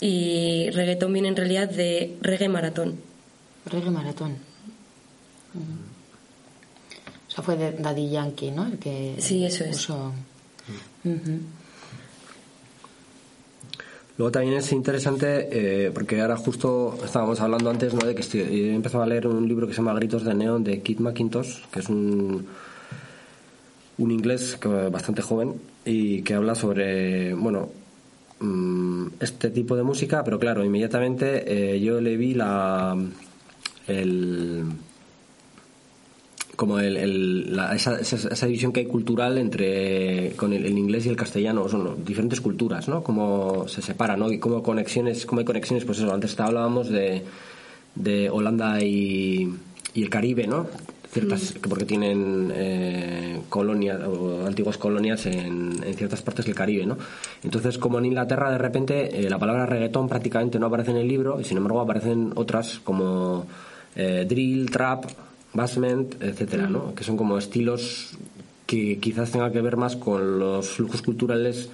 [0.00, 2.96] y reggaetón viene en realidad de reggae maratón.
[3.66, 4.32] Reggae Maratón.
[5.52, 5.58] Mm.
[7.28, 8.66] O sea, fue de Daddy Yankee, ¿no?
[8.66, 9.76] El que Sí, eso es.
[9.76, 10.12] puso-
[11.04, 11.40] Ujú.
[14.20, 18.06] Luego también es interesante, eh, porque ahora justo estábamos hablando antes, ¿no?
[18.06, 20.62] De que estoy- he empezado a leer un libro que se llama Gritos de Neón
[20.62, 22.46] de Kit McIntosh, que es un,
[23.96, 24.58] un inglés
[24.92, 25.54] bastante joven
[25.86, 27.70] y que habla sobre, bueno,
[28.40, 32.94] mm, este tipo de música, pero claro, inmediatamente eh, yo le vi la,
[33.86, 34.64] el,
[36.60, 40.76] como el, el- la- esa, esa, esa división que hay cultural entre con el, el
[40.76, 45.24] inglés y el castellano son diferentes culturas no cómo se separan no y cómo conexiones
[45.24, 47.22] cómo hay conexiones pues eso antes hablábamos de,
[47.94, 49.48] de Holanda y,
[49.94, 50.66] y el Caribe no
[51.10, 56.84] ciertas que porque tienen eh, colonias o antiguas colonias en, en ciertas partes del Caribe
[56.84, 56.98] no
[57.42, 61.08] entonces como en Inglaterra de repente eh, la palabra reggaetón prácticamente no aparece en el
[61.08, 63.46] libro y sin embargo aparecen otras como
[63.96, 65.06] eh, drill trap
[65.52, 68.10] basement etcétera no que son como estilos
[68.66, 71.68] que quizás tengan que ver más con los flujos culturales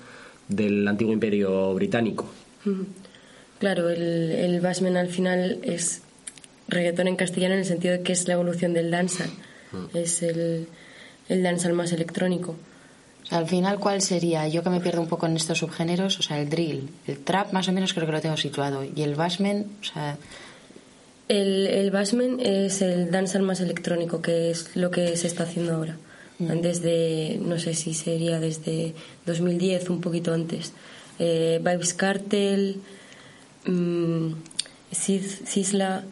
[0.49, 2.27] del antiguo imperio británico.
[3.59, 6.03] Claro, el, el Basmen al final es
[6.69, 9.31] reggaetón en castellano en el sentido de que es la evolución del dancehall.
[9.93, 10.69] Es el,
[11.29, 12.57] el dancehall más electrónico.
[13.25, 14.47] O sea, al final, ¿cuál sería?
[14.49, 17.53] Yo que me pierdo un poco en estos subgéneros, o sea, el drill, el trap
[17.53, 20.17] más o menos creo que lo tengo situado, y el basement, o sea,
[21.29, 25.75] El, el Basmen es el dancehall más electrónico, que es lo que se está haciendo
[25.75, 25.97] ahora.
[26.39, 28.93] Desde, no sé si sería desde
[29.25, 30.73] 2010, un poquito antes.
[31.19, 32.77] Eh, Vibes Cartel,
[33.65, 34.33] mm,
[34.93, 36.05] Sis- Sisla,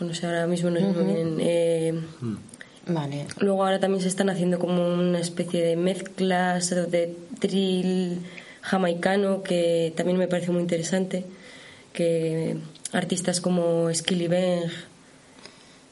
[0.00, 1.36] o no sé, ahora mismo no sé muy bien.
[1.40, 1.94] eh,
[2.88, 3.26] vale.
[3.38, 8.18] Luego ahora también se están haciendo como una especie de mezclas de drill
[8.62, 11.24] jamaicano que también me parece muy interesante.
[11.92, 12.56] Que
[12.94, 14.70] artistas como Skilly Bang,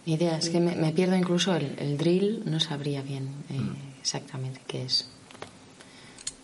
[0.07, 3.61] Ni idea, es que me, me pierdo incluso el, el drill, no sabría bien eh,
[4.01, 5.09] exactamente qué es.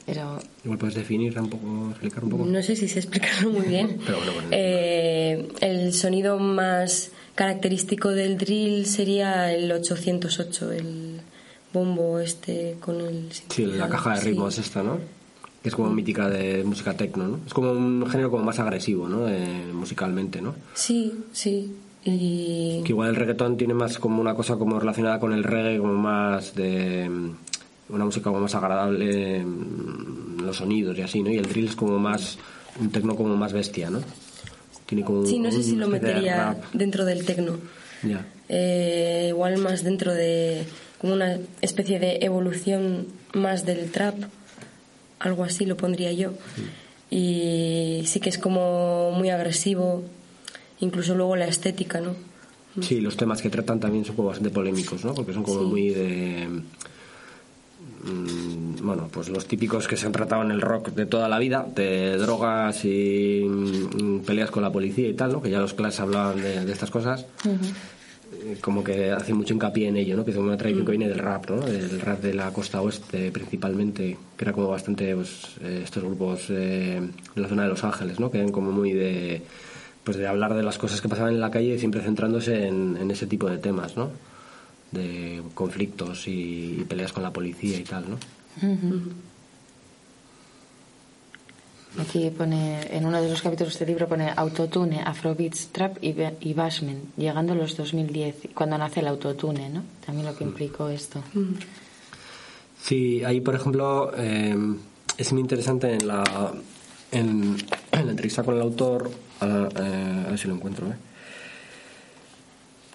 [0.06, 3.66] Pero, igual puedes definir un poco explicar un poco no sé si sé explicarlo muy
[3.66, 3.98] bien.
[4.06, 4.48] Pero bueno, bueno.
[4.52, 11.20] Eh, el sonido más característico del drill sería el 808, el
[11.74, 13.28] bombo este con el...
[13.32, 14.26] sí la caja de Sí.
[14.28, 14.98] ritmos esta no
[15.62, 19.08] que es como mítica de música techno no es como un género como más agresivo
[19.08, 21.72] no Eh, musicalmente no Sí, sí.
[22.04, 25.78] Y Que igual el reggaetón tiene más como una cosa como relacionada con el reggae,
[25.78, 31.30] como más de mm, una música como más agradable, mm, los sonidos y así, ¿no?
[31.30, 32.38] Y el drill es como más
[32.80, 34.00] un tecno como más bestia, ¿no?
[34.86, 36.64] Tiene como Sí, no sé si lo de metería rap.
[36.72, 37.56] dentro del tecno.
[38.04, 38.24] Ya.
[38.48, 40.64] Eh, igual más dentro de
[41.00, 44.14] como una especie de evolución más del trap,
[45.18, 46.32] algo así lo pondría yo.
[47.10, 50.02] Y sí que es como muy agresivo,
[50.80, 52.14] incluso luego la estética, ¿no?
[52.80, 55.14] Sí, los temas que tratan también son como bastante polémicos, ¿no?
[55.14, 56.46] Porque son como muy de
[58.04, 61.38] mm, bueno, pues los típicos que se han tratado en el rock de toda la
[61.38, 65.42] vida, de drogas y mm, peleas con la policía y tal, ¿no?
[65.42, 67.26] Que ya los clases hablaban de, de estas cosas.
[68.60, 70.24] Como que hace mucho hincapié en ello, ¿no?
[70.24, 71.60] Que es una tradición que viene del rap, ¿no?
[71.60, 76.46] Del rap de la costa oeste principalmente, que era como bastante, pues, eh, estos grupos
[76.50, 77.00] eh,
[77.34, 78.30] de la zona de Los Ángeles, ¿no?
[78.30, 79.42] Que eran como muy de,
[80.04, 82.96] pues, de hablar de las cosas que pasaban en la calle y siempre centrándose en,
[82.96, 84.10] en ese tipo de temas, ¿no?
[84.92, 88.18] De conflictos y, y peleas con la policía y tal, ¿no?
[91.98, 96.14] Aquí pone, en uno de los capítulos de este libro pone autotune, afrobeats, trap y,
[96.40, 99.82] y basement, llegando a los 2010, cuando nace el autotune, ¿no?
[100.04, 101.22] También lo que implicó esto.
[102.82, 104.56] Sí, ahí por ejemplo eh,
[105.16, 106.22] es muy interesante en la
[107.10, 107.56] en,
[107.92, 109.10] en la entrevista con el autor,
[109.40, 110.96] a, eh, a ver si lo encuentro, ¿eh?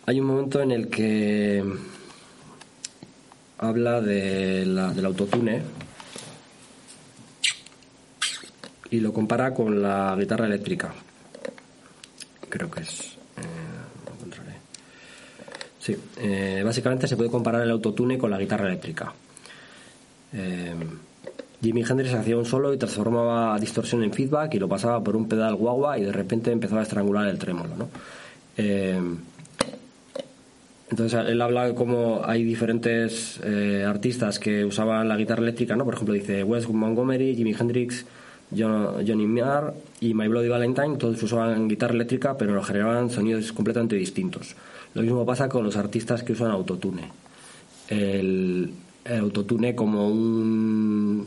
[0.06, 1.64] hay un momento en el que
[3.58, 5.62] habla de la, del autotune
[8.94, 10.94] y lo compara con la guitarra eléctrica.
[12.48, 13.18] Creo que es.
[13.38, 14.52] eh, encontraré.
[15.80, 19.12] Sí, eh, básicamente se puede comparar el autotune con la guitarra eléctrica.
[20.32, 20.76] Eh,
[21.60, 25.28] Jimi Hendrix hacía un solo y transformaba distorsión en feedback y lo pasaba por un
[25.28, 27.76] pedal guagua y de repente empezaba a estrangular el trémolo.
[27.76, 27.90] ¿no?
[30.92, 33.40] Entonces él habla de cómo hay diferentes
[33.88, 35.86] artistas que usaban la guitarra eléctrica, ¿no?
[35.86, 38.06] Por ejemplo, dice Wes Montgomery, Jimi Hendrix,
[38.56, 44.56] Johnny Marr y My Bloody Valentine, todos usaban guitarra eléctrica, pero generaban sonidos completamente distintos.
[44.94, 47.10] Lo mismo pasa con los artistas que usan autotune.
[47.88, 48.74] El,
[49.06, 51.26] autotune como un,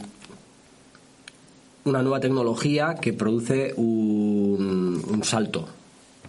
[1.84, 5.68] una nueva tecnología que produce un, un salto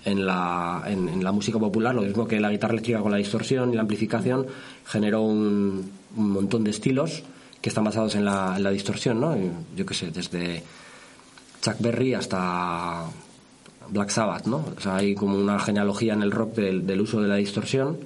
[0.06, 3.72] en la, en, la música popular, lo mismo que la guitarra eléctrica con la distorsión
[3.72, 4.48] y la amplificación
[4.86, 7.24] generó un, montón de estilos
[7.62, 9.36] que están basados en la, en la distorsión, ¿no?
[9.76, 10.64] Yo qué sé, desde
[11.62, 13.06] Chuck Berry hasta
[13.90, 14.64] Black Sabbath, ¿no?
[14.78, 17.98] O sea, hay como una genealogía en el rock del, del uso de la distorsión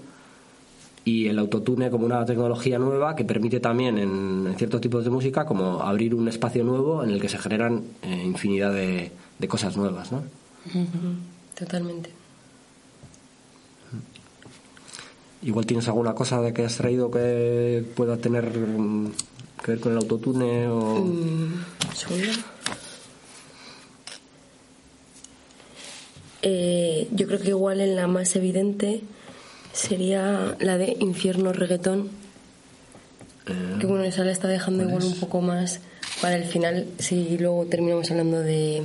[1.03, 5.09] y el autotune como una tecnología nueva que permite también en, en ciertos tipos de
[5.09, 9.47] música como abrir un espacio nuevo en el que se generan eh, infinidad de, de
[9.47, 10.23] cosas nuevas, ¿no?
[11.57, 12.11] Totalmente.
[15.43, 19.11] Igual tienes alguna cosa de que has traído que pueda tener mm,
[19.63, 21.03] que ver con el autotune o...
[21.03, 21.53] Mm,
[26.41, 29.01] Eh, yo creo que igual en la más evidente
[29.73, 32.09] sería la de Infierno Reggaetón.
[33.79, 35.81] que bueno, esa la está dejando igual un poco más
[36.21, 38.83] para el final, si luego terminamos hablando de,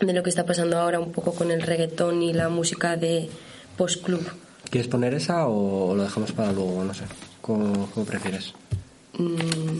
[0.00, 3.28] de lo que está pasando ahora un poco con el reggaetón y la música de
[3.76, 4.26] post-club.
[4.70, 6.84] ¿Quieres poner esa o lo dejamos para luego?
[6.84, 7.04] No sé.
[7.40, 8.52] ¿Cómo, cómo prefieres?
[9.16, 9.78] Mm,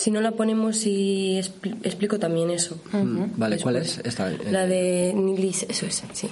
[0.00, 2.80] si no la ponemos y expli- explico también eso.
[2.92, 4.30] Mm, Vale, ¿cuál es esta?
[4.32, 6.28] Eh, La de Nilis, eso es, sí.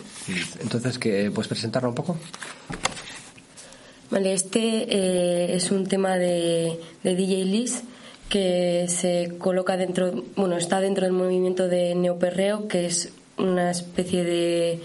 [0.63, 2.17] Entonces, ¿qué, ¿puedes presentarla un poco?
[4.11, 7.83] Vale, este eh, es un tema de, de DJ Liz
[8.31, 14.25] que se coloca dentro, bueno, está dentro del movimiento de neoperreo, que es una especie
[14.25, 14.81] de,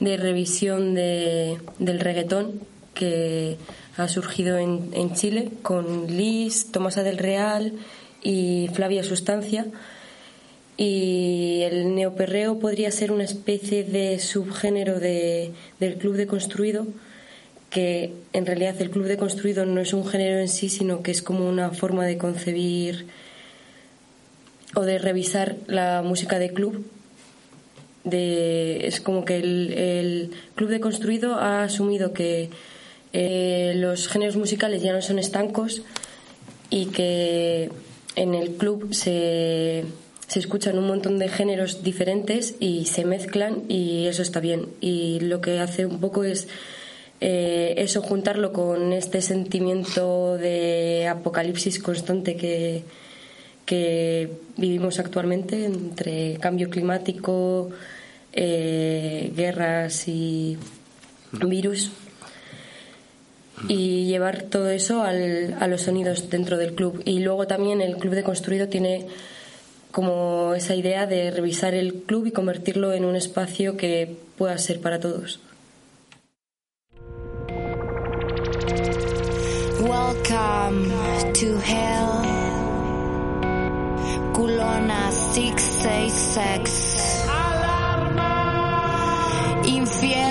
[0.00, 2.60] de revisión de, del reggaetón
[2.94, 3.56] que
[3.96, 7.74] ha surgido en, en Chile con Liz, Tomasa del Real
[8.22, 9.66] y Flavia Sustancia.
[10.76, 16.86] Y el neoperreo podría ser una especie de subgénero de, del club de construido,
[17.70, 21.10] que en realidad el club de construido no es un género en sí, sino que
[21.10, 23.06] es como una forma de concebir
[24.74, 26.84] o de revisar la música de club.
[28.04, 32.50] De, es como que el, club de construido ha asumido que
[33.12, 35.82] eh, los géneros musicales ya no son estancos
[36.70, 37.70] y que
[38.16, 39.84] en el club se,
[40.26, 44.68] se escuchan un montón de géneros diferentes y se mezclan y eso está bien.
[44.80, 46.48] Y lo que hace un poco es
[47.20, 52.82] eh, eso juntarlo con este sentimiento de apocalipsis constante que,
[53.64, 57.70] que vivimos actualmente entre cambio climático,
[58.32, 60.58] eh, guerras y
[61.32, 61.92] virus
[63.68, 67.02] y llevar todo eso al- a los sonidos dentro del club.
[67.04, 69.06] Y luego también el club de construido tiene
[69.90, 74.80] como esa idea de revisar el club y convertirlo en un espacio que pueda ser
[74.80, 75.38] para todos.
[84.32, 87.26] Culona 666.
[89.66, 90.21] Infierno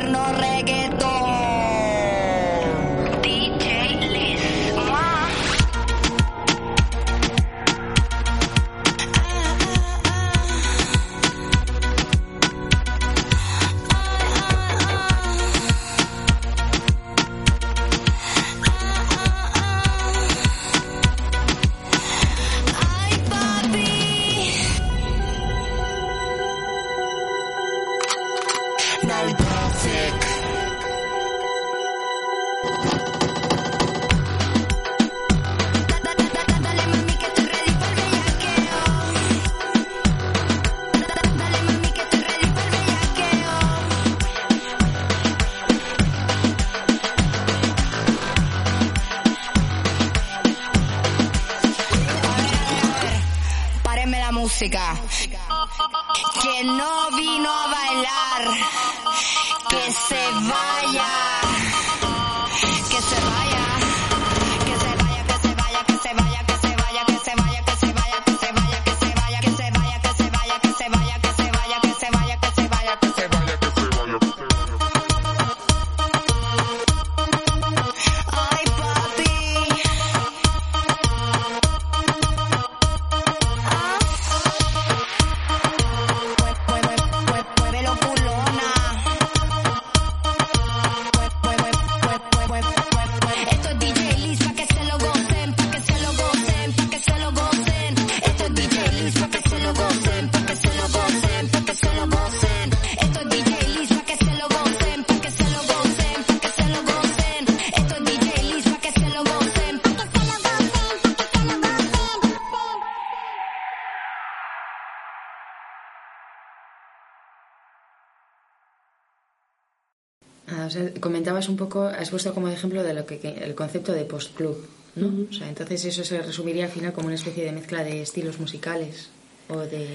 [121.61, 124.57] poco, has puesto como ejemplo de lo que, que- el concepto de postclub,
[124.95, 125.07] ¿no?
[125.29, 128.39] O sea, entonces eso se resumiría al final como una especie de mezcla de estilos
[128.39, 129.09] musicales
[129.49, 129.85] o de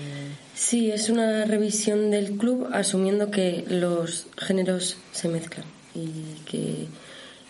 [0.55, 6.09] Sí, es una revisión del club asumiendo que los géneros se mezclan y
[6.51, 6.87] que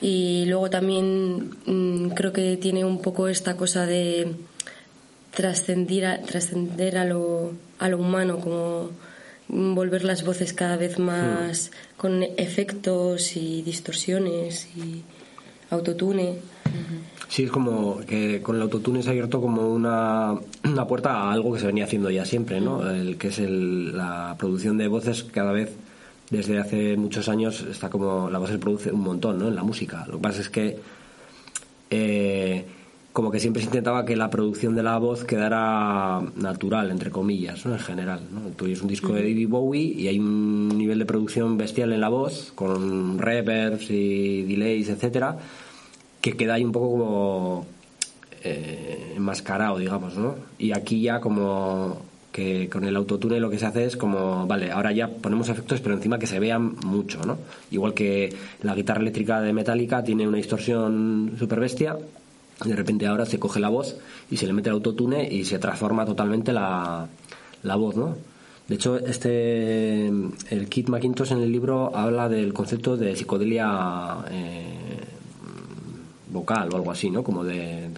[0.01, 4.35] y luego también mm, creo que tiene un poco esta cosa de
[5.35, 8.91] trascender a, trascender a lo a lo humano como
[9.49, 15.03] volver las voces cada vez más con efectos y distorsiones y
[15.71, 16.39] autotune.
[17.29, 20.35] Sí, es como que con el autotune se ha abierto como una,
[20.65, 22.89] una puerta a algo que se venía haciendo ya siempre, ¿no?
[22.91, 25.73] El que es el- la producción de voces cada vez
[26.31, 29.49] desde hace muchos años está como la voz se produce un montón, ¿no?
[29.49, 30.05] En la música.
[30.09, 30.79] Lo que pasa es que
[31.91, 32.65] eh,
[33.17, 37.65] como que siempre se intentaba que la producción de la voz quedara natural, entre comillas,
[37.65, 37.73] ¿no?
[37.73, 38.51] En general, ¿no?
[38.51, 42.03] Tú oyes un disco de David Bowie y hay un nivel de producción bestial en
[42.03, 45.35] la voz, con reverbs y delays, etcétera,
[46.21, 47.67] que queda ahí un poco como
[48.45, 50.35] eh, enmascarado, digamos, ¿no?
[50.59, 52.03] Y aquí ya como
[52.33, 55.81] que con el autotune lo que se hace es como, vale, ahora ya ponemos efectos,
[55.81, 57.39] pero encima que se vean mucho, ¿no?
[57.71, 61.97] Igual que la guitarra eléctrica de Metallica tiene una distorsión super bestia,
[62.65, 63.97] de repente ahora se coge la voz
[64.31, 67.07] y se le mete el autotune y se transforma totalmente la,
[67.63, 68.17] la voz, ¿no?
[68.69, 75.05] De hecho, este el Kit McIntosh en el libro habla del concepto de psicodelia eh,
[76.31, 77.23] vocal o algo así, ¿no?
[77.23, 77.91] Como de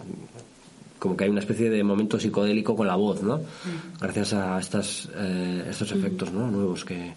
[0.99, 3.41] como que hay una especie de momento psicodélico con la voz, ¿no?
[4.01, 6.51] Gracias a estas, eh, estos efectos, ¿no?
[6.51, 7.13] Nuevos que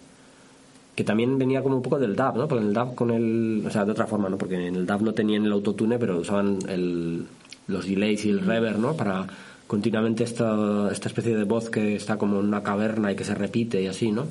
[0.94, 2.48] que también venía como un poco del DAB, ¿no?
[2.48, 4.36] Porque en el DAB con el, o sea, de otra forma, ¿no?
[4.36, 7.26] Porque en el DAB no tenían el autotune, pero usaban el,
[7.66, 8.94] los delays y el reverb, ¿no?
[8.94, 9.26] Para
[9.66, 13.34] continuamente esta, esta especie de voz que está como en una caverna y que se
[13.34, 14.26] repite y así, ¿no?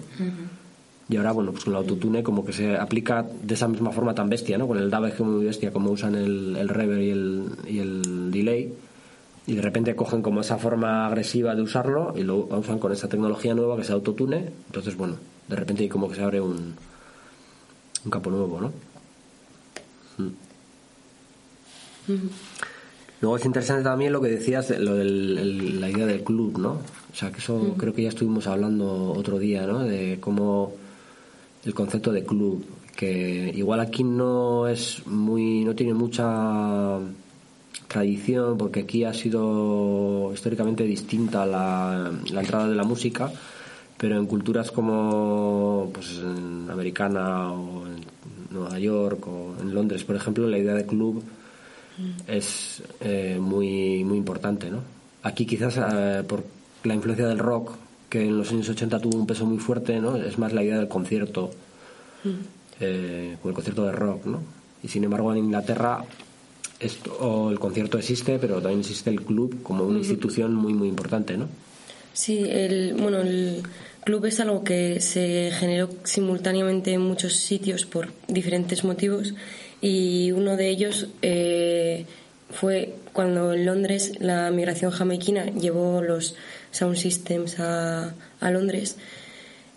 [1.09, 4.13] Y ahora, bueno, pues con el autotune como que se aplica de esa misma forma
[4.13, 4.67] tan bestia, ¿no?
[4.67, 7.79] Con el DAB es como muy bestia, como usan el, el reverb y el, y
[7.79, 8.71] el delay.
[9.47, 13.09] Y de repente cogen como esa forma agresiva de usarlo y lo usan con esa
[13.09, 14.51] tecnología nueva que es autotune.
[14.67, 15.15] Entonces, bueno,
[15.47, 16.75] de repente como que se abre un,
[18.05, 18.71] un campo nuevo, ¿no?
[20.17, 20.29] Mm.
[23.21, 26.57] Luego es interesante también lo que decías, de lo del, el- la idea del club,
[26.57, 26.71] ¿no?
[27.11, 29.79] O sea, que eso creo que ya estuvimos hablando otro día, ¿no?
[29.79, 30.73] De cómo
[31.65, 32.65] el concepto de club,
[32.95, 36.97] que igual aquí no es muy, no tiene mucha
[37.87, 43.31] tradición, porque aquí ha sido históricamente distinta la, la entrada de la música,
[44.01, 48.03] pero en culturas como pues en americana o en
[48.49, 51.23] Nueva York o en Londres, por ejemplo, la idea de club
[52.25, 54.79] es eh, muy muy importante, ¿no?
[55.21, 56.43] Aquí quizás eh, por
[56.83, 57.73] la influencia del rock
[58.09, 60.15] que en los años 80 tuvo un peso muy fuerte, ¿no?
[60.15, 61.51] Es más la idea del concierto,
[62.79, 64.39] eh, como el concierto de rock, ¿no?
[64.81, 66.03] Y sin embargo en Inglaterra
[66.79, 70.87] esto, o el concierto existe, pero también existe el club como una institución muy muy
[70.87, 71.47] importante, ¿no?
[72.13, 73.63] Sí, el, bueno, el
[74.03, 79.33] club es algo que se generó simultáneamente en muchos sitios por diferentes motivos
[79.81, 82.05] y uno de ellos eh,
[82.49, 86.35] fue cuando en Londres la migración jamaiquina llevó los
[86.71, 88.97] sound systems a, a Londres.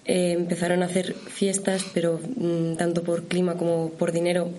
[0.07, 4.51] eh, empezaron a hacer fiestas, pero mm, tanto por clima como por dinero,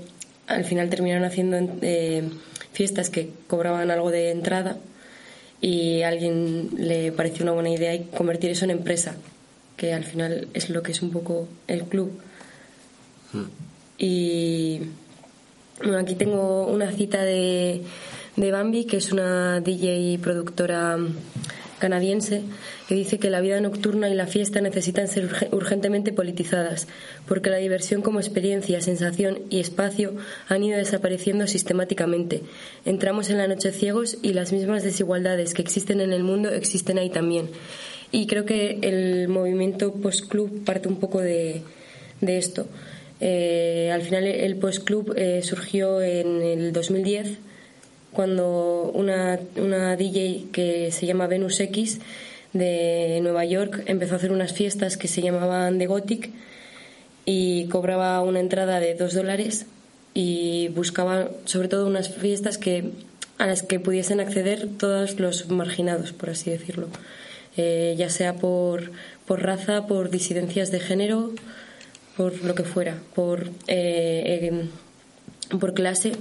[0.47, 2.23] al final terminaron haciendo eh,
[2.73, 4.77] fiestas que cobraban algo de entrada
[5.65, 9.15] y a alguien le pareció una buena idea y convertir eso en empresa,
[9.75, 12.11] que al final es lo que es un poco el club.
[13.97, 14.81] Y
[15.79, 17.81] bueno, aquí tengo una cita de,
[18.35, 20.99] de Bambi, que es una DJ y productora
[21.79, 22.43] canadiense
[22.87, 26.87] que dice que la vida nocturna y la fiesta necesitan ser urge- urgentemente politizadas,
[27.27, 30.13] porque la diversión como experiencia, sensación y espacio
[30.47, 32.41] han ido desapareciendo sistemáticamente.
[32.85, 36.99] Entramos en la noche ciegos y las mismas desigualdades que existen en el mundo existen
[36.99, 37.49] ahí también.
[38.11, 41.63] Y creo que el movimiento post-club parte un poco de,
[42.21, 42.67] de esto.
[43.19, 47.37] Eh, al final el post-club eh, surgió en el 2010
[48.11, 51.99] cuando una, una DJ que se llama Venus X
[52.55, 56.31] de Nueva York empezó a hacer unas fiestas que se llamaban The Gothic
[57.25, 59.67] y cobraba una entrada de dos dólares
[60.13, 62.91] y buscaba sobre todo unas fiestas que
[63.37, 66.87] a las que pudiesen acceder todos los marginados, por así decirlo,
[67.57, 68.91] Eh, ya sea por,
[69.25, 71.31] por raza, por disidencias de género,
[72.17, 74.67] por lo que fuera, por, eh, eh,
[75.57, 76.11] por clase.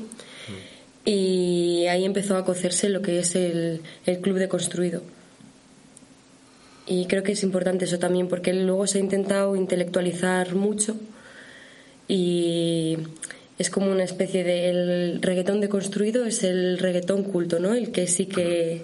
[1.04, 5.02] Y ahí empezó a cocerse lo que es el, el club de construido.
[6.86, 10.96] Y creo que es importante eso también, porque luego se ha intentado intelectualizar mucho
[12.08, 12.98] y
[13.58, 14.68] es como una especie de.
[14.70, 17.74] El reggaetón deconstruido es el reggaetón culto, ¿no?
[17.74, 18.82] El que sí que.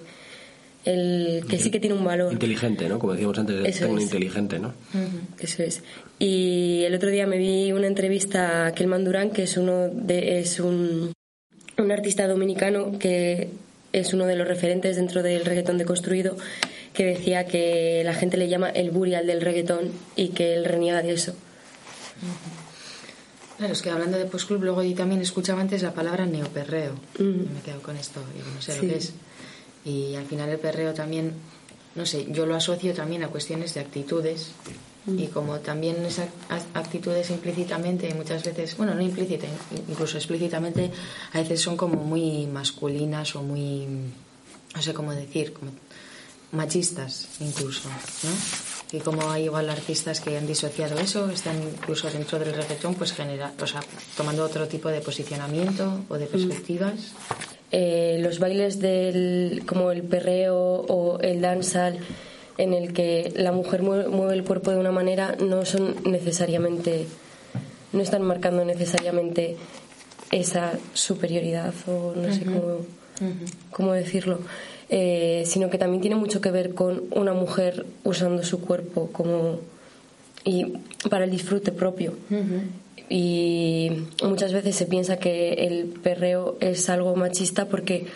[0.86, 2.32] El que sí que tiene un valor.
[2.32, 2.98] Inteligente, ¿no?
[2.98, 4.02] Como decíamos antes, Eso es.
[4.02, 4.72] inteligente, ¿no?
[5.38, 5.82] Eso es.
[6.18, 10.38] Y el otro día me vi una entrevista a Kelman Durán, que es uno de,
[10.38, 11.12] es un,
[11.76, 13.50] un artista dominicano que
[13.92, 16.36] es uno de los referentes dentro del reggaetón deconstruido,
[17.00, 21.00] que decía que la gente le llama el burial del reggaetón y que él reniega
[21.00, 21.32] de eso.
[23.56, 26.92] Claro, es que hablando de postclub, luego yo también escuchaba antes la palabra neoperreo.
[27.18, 28.82] Y me quedo con esto, y no sé Sí.
[28.86, 29.12] lo que es.
[29.86, 31.32] Y al final el perreo también,
[31.94, 34.50] no sé, yo lo asocio también a cuestiones de actitudes.
[35.06, 36.28] Y como también esas
[36.74, 39.46] actitudes implícitamente, muchas veces, bueno, no implícita,
[39.88, 40.90] incluso explícitamente,
[41.32, 43.86] a veces son como muy masculinas o muy,
[44.74, 45.70] no sé cómo decir, como
[46.52, 48.30] machistas incluso, ¿no?
[48.92, 53.12] Y como hay igual artistas que han disociado eso, están incluso dentro del reggaetón, pues
[53.12, 53.80] genera, o sea,
[54.16, 57.12] tomando otro tipo de posicionamiento o de perspectivas.
[57.70, 61.98] eh, los bailes del como el perreo o el dancehall
[62.58, 67.06] en el que la mujer mueve, mueve el cuerpo de una manera no son necesariamente
[67.92, 69.56] no están marcando necesariamente
[70.32, 72.86] esa superioridad o no sé cómo,
[73.70, 74.40] cómo decirlo
[74.90, 79.60] eh, sino que también tiene mucho que ver con una mujer usando su cuerpo como
[80.44, 80.74] y
[81.08, 82.14] para el disfrute propio.
[83.08, 83.90] Y
[84.22, 88.06] muchas veces se piensa que el perreo es algo machista porque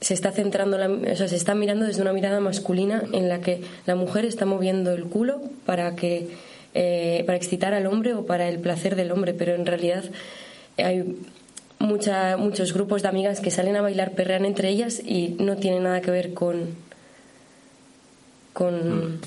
[0.00, 3.40] se está centrando, la- o sea, se está mirando desde una mirada masculina en la
[3.40, 6.28] que la mujer está moviendo el culo para que
[6.72, 10.04] eh, para excitar al hombre o para el placer del hombre, pero en realidad
[10.76, 11.16] hay
[11.80, 15.80] mucha, muchos grupos de amigas que salen a bailar, perrean entre ellas y no tiene
[15.80, 16.76] nada que ver con
[18.52, 19.20] con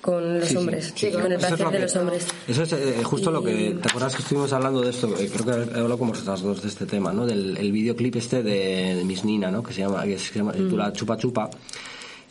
[0.00, 2.26] con los Sí, hombres, Sí, con el es placer de que- los hombres.
[2.48, 3.76] Eso es eh, justo lo que.
[3.82, 5.14] ¿Te acuerdas que estuvimos hablando de esto?
[5.18, 7.26] Eh, creo que he hablado con vosotras dos de este tema, ¿no?
[7.26, 9.62] Del el videoclip este de, de Miss Nina, ¿no?
[9.62, 11.50] Que se llama, que se llama, titula Chupa Chupa.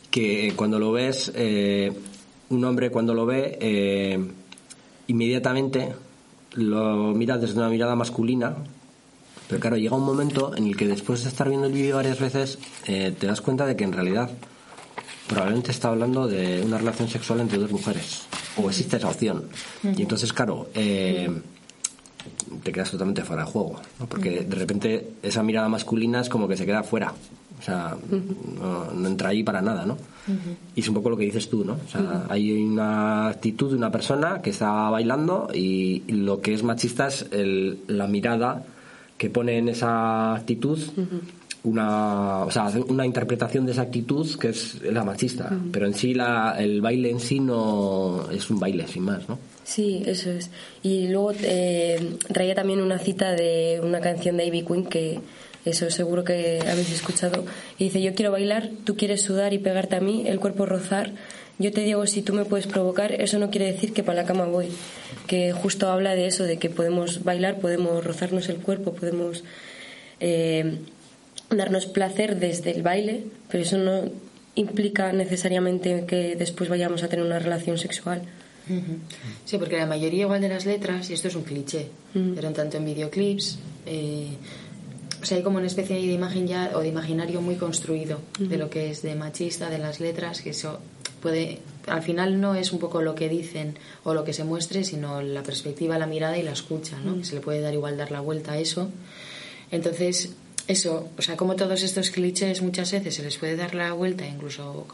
[0.10, 1.92] Que cuando lo ves, eh,
[2.50, 4.20] un hombre cuando lo ve, eh,
[5.06, 5.94] inmediatamente
[6.60, 8.56] lo mira desde una mirada masculina.
[9.48, 12.20] Pero claro, llega un momento en el que después de estar viendo el vídeo varias
[12.20, 14.30] veces, eh, te das cuenta de que en realidad
[15.28, 18.24] probablemente está hablando de una relación sexual entre dos mujeres
[18.58, 19.44] o existe esa opción
[19.84, 21.30] y entonces claro eh,
[22.64, 24.08] te quedas totalmente fuera de juego ¿no?
[24.08, 27.14] porque de repente esa mirada masculina es como que se queda fuera
[27.60, 27.96] o sea
[28.60, 29.98] no, no entra ahí para nada ¿no?
[30.76, 31.74] y es un poco lo que dices tú ¿no?
[31.74, 36.64] o sea hay una actitud de una persona que está bailando y lo que es
[36.64, 38.64] machista es el- la mirada
[39.18, 40.80] que pone en esa actitud
[41.64, 46.14] una, o sea, una interpretación de esa actitud que es la machista, pero en sí
[46.14, 49.38] la, el baile en sí no es un baile sin más, ¿no?
[49.66, 50.50] Sí, eso es.
[50.84, 55.20] Y luego eh, traía también una cita de una canción de Ivy Queen que
[55.66, 57.46] eso seguro que habéis escuchado.
[57.78, 61.12] Y dice, yo quiero bailar, tú quieres sudar y pegarte a mí, el cuerpo rozar.
[61.58, 64.28] Yo te digo, si tú me puedes provocar, eso no quiere decir que para la
[64.28, 64.70] cama voy.
[65.28, 69.44] Que justo habla de eso, de que podemos bailar, podemos rozarnos el cuerpo, podemos
[70.22, 70.78] eh,
[71.50, 74.10] darnos placer desde el baile, pero eso no
[74.56, 78.22] implica necesariamente que después vayamos a tener una relación sexual.
[79.46, 82.54] Sí, porque la mayoría igual de las letras, y esto es un cliché, pero en
[82.54, 83.58] tanto en videoclips,
[83.88, 84.28] eh,
[85.22, 88.58] o sea, hay como una especie de imagen ya o de imaginario muy construido de
[88.58, 90.80] lo que es de machista, de las letras, que eso
[91.22, 94.84] puede, al final no es un poco lo que dicen o lo que se muestre,
[94.84, 97.18] sino la perspectiva, la mirada y la escucha, ¿no?
[97.18, 98.90] Que se le puede dar igual dar la vuelta a eso.
[99.72, 100.34] Entonces,
[100.70, 104.28] eso, o sea, como todos estos clichés muchas veces se les puede dar la vuelta,
[104.28, 104.86] incluso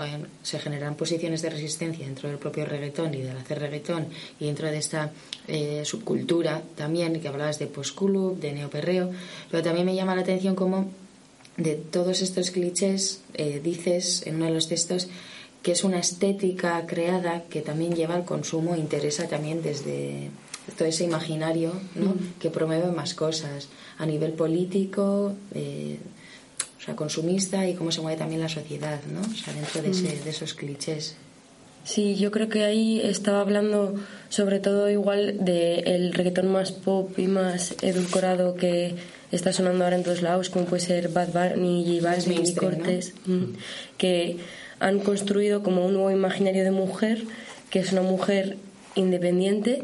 [0.41, 4.07] se generan posiciones de resistencia dentro del propio reggaetón y del hacer reggaetón
[4.39, 5.11] y dentro de esta
[5.49, 9.11] eh, subcultura también, que hablabas de post-club, de neoperreo,
[9.51, 10.89] pero también me llama la atención como
[11.57, 15.09] de todos estos clichés eh, dices en uno de los textos
[15.61, 20.29] que es una estética creada que también lleva al consumo, interesa también desde
[20.77, 22.15] todo ese imaginario ¿no?
[22.39, 25.97] que promueve más cosas a nivel político, eh,
[26.79, 29.21] o sea, consumista y cómo se mueve también la sociedad, ¿no?
[29.21, 31.15] O sea, dentro de, ese- de esos clichés.
[31.83, 33.93] Sí, yo creo que ahí estaba hablando
[34.29, 38.95] sobre todo igual del reggaetón más pop y más edulcorado que
[39.31, 42.55] está sonando ahora en todos lados, como puede ser Bad Bunny, J Balvin y.
[42.55, 43.13] Cortés,
[43.99, 44.37] que
[44.79, 47.23] han construido como un nuevo imaginario de mujer,
[47.69, 48.57] que es una mujer
[48.95, 49.83] independiente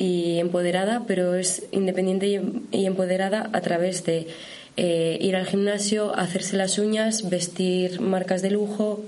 [0.00, 2.42] y empoderada, pero es independiente
[2.72, 4.28] y, empoderada a través de
[4.78, 9.04] eh, ir al gimnasio, hacerse las uñas, vestir marcas de lujo,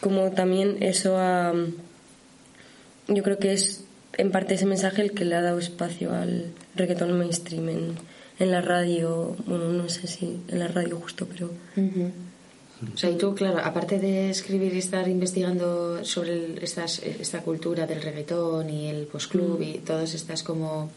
[0.00, 1.52] como también eso a
[3.08, 3.84] yo creo que es
[4.16, 7.94] en parte ese mensaje el que le ha dado espacio al reggaetón mainstream en,
[8.38, 9.36] en la radio.
[9.46, 11.50] Bueno no sé si en la radio justo pero
[12.94, 17.40] O sea, y tú, claro, aparte de escribir y estar investigando sobre el- estas, esta
[17.42, 20.90] cultura del reggaetón y el postclub y todas estas como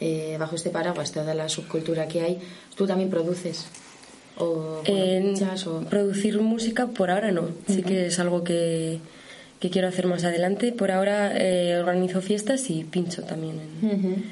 [0.00, 2.38] eh, bajo este paraguas, toda la subcultura que hay,
[2.76, 3.66] tú también produces
[4.38, 5.04] o bueno,
[5.66, 7.48] o producir música por ahora no.
[7.66, 8.98] Sí que es algo que,
[9.60, 10.72] que quiero hacer más adelante.
[10.72, 14.24] Por ahora eh, organizo fiestas y pincho también en-.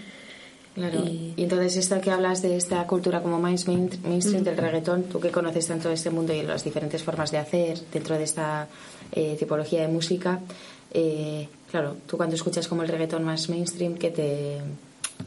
[0.75, 1.05] Claro.
[1.05, 5.05] Y- Y, entonces esta que hablas de esta cultura como más main- mainstream del reggaetón,
[5.05, 8.67] tú que conoces tanto este mundo y las diferentes formas de hacer dentro de esta
[9.13, 10.41] eh, tipología de música,
[10.93, 14.59] eh, claro, tú cuando escuchas como el reggaetón más mainstream, que te,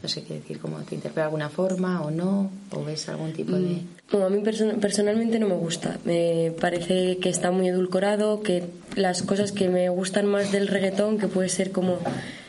[0.02, 3.32] no sé qué decir, como te interpela de alguna forma o no, o ves algún
[3.32, 3.80] tipo de...
[4.12, 5.98] Bueno, a mí perso- personalmente no me gusta.
[6.04, 8.64] Me parece que está muy edulcorado, que
[8.96, 11.98] las cosas que me gustan más del reggaetón, que puede ser como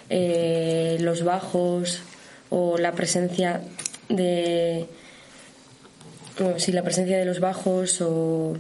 [0.10, 2.02] eh, los bajos
[2.50, 3.62] o la presencia
[4.10, 4.88] de...
[6.40, 8.58] Bueno, sí, la presencia de los bajos o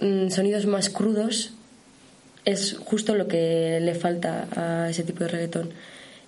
[0.00, 1.54] mm, sonidos más crudos
[2.44, 5.70] es justo lo que le falta a ese tipo de reggaetón.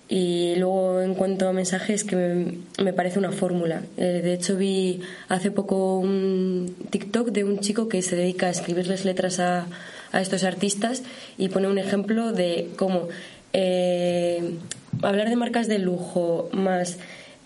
[0.07, 3.81] Y luego, en cuanto a mensajes, que me, me parece una fórmula.
[3.97, 8.51] Eh, de hecho, vi hace poco un TikTok de un chico que se dedica a
[8.51, 9.65] escribirles letras a,
[10.11, 11.01] a estos artistas
[11.37, 13.07] y pone un ejemplo de cómo
[13.51, 14.57] eh,
[15.05, 16.97] hablar de marcas de lujo más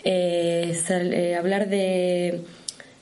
[0.04, 2.40] eh, sal- eh, hablar de,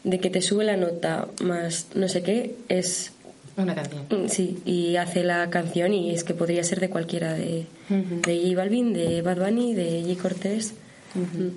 [0.04, 3.12] de que te sube la nota más no sé qué es
[3.56, 4.06] Una canción.
[4.10, 8.40] Mm, Sí, y hace la canción y es que podría ser de cualquiera, de, de
[8.42, 10.74] J Balvin, de Bad Bunny, de J Cortés.
[11.14, 11.48] Mm.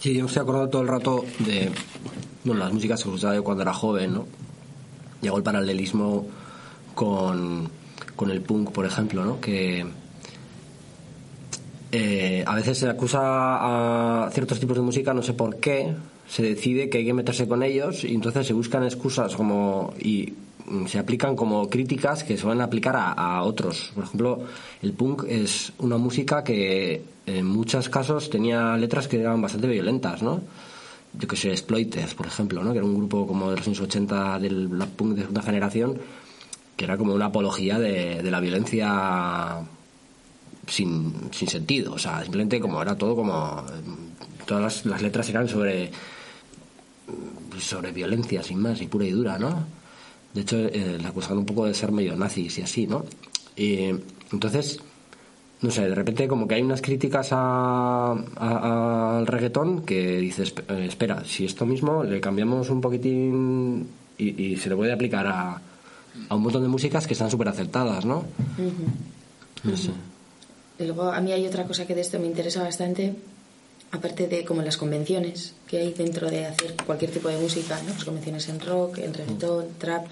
[0.00, 1.70] Sí, yo me estoy acordando todo el rato de
[2.44, 4.26] bueno, las músicas que escuchaba yo cuando era joven, ¿no?
[5.22, 6.26] Llegó el paralelismo
[6.94, 7.70] con,
[8.16, 9.40] con el punk, por ejemplo, ¿no?
[9.40, 9.86] Que
[11.92, 15.94] eh, a veces se acusa a ciertos tipos de música, no sé por qué,
[16.28, 20.34] se decide que hay que meterse con ellos y entonces se buscan excusas como y
[20.88, 23.92] se aplican como críticas que se van a aplicar a, otros.
[23.94, 24.40] Por ejemplo,
[24.82, 30.22] el punk es una música que en muchos casos tenía letras que eran bastante violentas,
[30.22, 30.40] ¿no?
[31.18, 32.72] Yo que sé, Exploiters, por ejemplo, ¿no?
[32.72, 35.98] Que era un grupo como de los años 80 del punk de segunda generación
[36.76, 39.56] que era como una apología de, de la violencia
[40.66, 43.64] sin, sin sentido, o sea, simplemente como era todo como
[44.46, 45.90] todas las, las letras eran sobre
[47.58, 49.64] sobre violencia sin más y pura y dura, ¿no?
[50.34, 53.04] De hecho, eh, le acusaban un poco de ser medio nazis y así, ¿no?
[53.56, 53.88] Y
[54.32, 54.80] entonces,
[55.62, 60.52] no sé, de repente como que hay unas críticas a- a- al reggaetón que dices,
[60.68, 63.86] eh, espera, si esto mismo le cambiamos un poquitín
[64.18, 65.62] y, y se le puede aplicar a,
[66.28, 68.24] a un montón de músicas que están súper acertadas, ¿no?
[69.64, 69.90] No sé.
[70.78, 73.14] Y luego a mí hay otra cosa que de esto me interesa bastante,
[73.92, 77.94] aparte de como las convenciones que hay dentro de hacer cualquier tipo de música, ¿no?
[77.94, 80.06] Las convenciones en rock, en reggaetón, trap.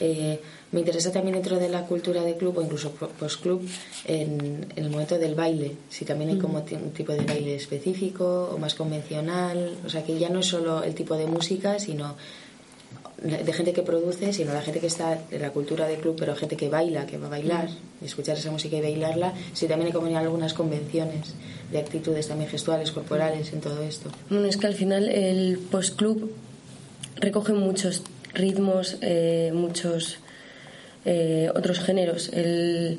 [0.00, 0.40] Eh,
[0.72, 3.60] me interesa también dentro de la cultura de club o incluso po- post-club
[4.06, 7.54] en, en el momento del baile, si también hay como ti- un tipo de baile
[7.56, 11.78] específico o más convencional, o sea que ya no es solo el tipo de música,
[11.78, 12.16] sino
[13.22, 16.34] de gente que produce, sino la gente que está en la cultura de club, pero
[16.34, 17.68] gente que baila, que va a bailar,
[18.04, 21.34] escuchar esa música y bailarla, sí también hay como algunas convenciones
[21.70, 24.10] de actitudes también gestuales, corporales en todo esto.
[24.28, 26.32] Bueno, es que al final el post-club
[27.16, 28.02] recoge muchos
[28.34, 30.18] ritmos, eh, muchos
[31.04, 32.28] eh, otros géneros.
[32.32, 32.98] El,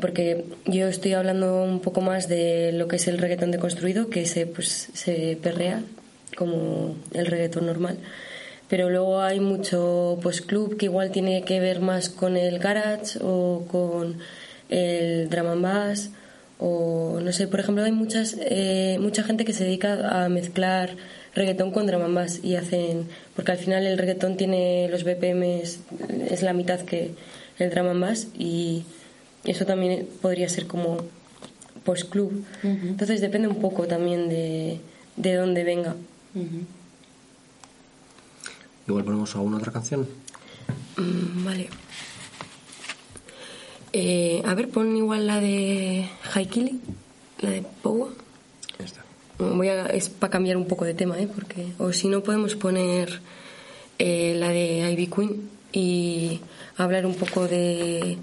[0.00, 4.26] porque yo estoy hablando un poco más de lo que es el reggaetón deconstruido, que
[4.26, 5.82] se, pues, se perrea
[6.36, 7.98] como el reggaetón normal
[8.74, 13.20] pero luego hay mucho pues club que igual tiene que ver más con el garage
[13.22, 14.18] o con
[14.68, 16.10] el drum and bass
[16.58, 20.96] o no sé por ejemplo hay muchas eh, mucha gente que se dedica a mezclar
[21.36, 23.06] reggaetón con drum and y hacen
[23.36, 25.78] porque al final el reggaetón tiene los BPMs
[26.28, 27.12] es la mitad que
[27.60, 28.82] el drum and y
[29.44, 30.96] eso también podría ser como
[31.84, 34.80] post club entonces depende un poco también de
[35.16, 35.94] de dónde venga.
[38.86, 40.06] Igual ponemos alguna otra canción.
[40.96, 41.68] Mm, vale.
[43.92, 46.80] Eh, a ver, pon igual la de Haikili,
[47.40, 48.08] la de Powa.
[49.38, 51.28] Mm, voy a, es para cambiar un poco de tema, ¿eh?
[51.32, 53.20] Porque, o si no, podemos poner
[53.98, 56.40] eh, la de Ivy Queen y
[56.76, 58.18] hablar un poco de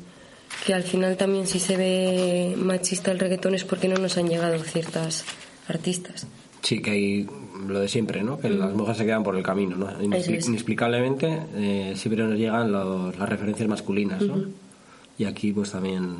[0.66, 4.28] que al final también si se ve machista el reggaetón es porque no nos han
[4.28, 5.26] llegado ciertas
[5.68, 6.28] artistas.
[6.62, 7.28] Sí, que hay
[7.68, 8.39] lo de siempre, ¿no?
[8.39, 8.59] Que mm.
[8.59, 10.01] las mujeres se quedan por el camino, ¿no?
[10.01, 10.47] Inexpli es.
[10.47, 14.34] Inexplicablemente eh, siempre nos llegan los, las referencias masculinas, ¿no?
[14.36, 14.51] Uh -huh.
[15.18, 16.16] Y aquí pues también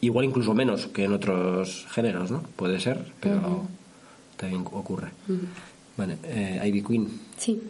[0.00, 2.42] igual incluso menos que en otros géneros, ¿no?
[2.56, 3.66] Puede ser, pero uh -huh.
[4.36, 5.08] también ocurre.
[5.28, 5.40] Uh -huh.
[5.96, 7.20] Vale, eh, Ivy Queen.
[7.36, 7.60] Sí.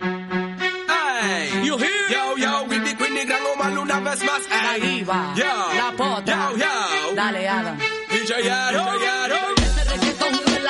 [0.00, 1.90] Hey, you hear?
[2.10, 4.42] Yo, yo, Ivy Queen, y gran humano una vez más.
[4.48, 4.80] Hey.
[4.80, 7.14] La diva, yo, la pota, yo, yo.
[7.16, 7.76] dale, Adam.
[8.10, 9.23] DJ Adam, DJ Adam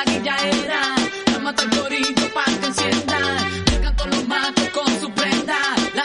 [0.04, 0.80] que ya era.
[1.32, 3.18] La mata al corito para que encienda.
[3.70, 5.58] Venga con los matos con su prenda.
[5.94, 6.04] La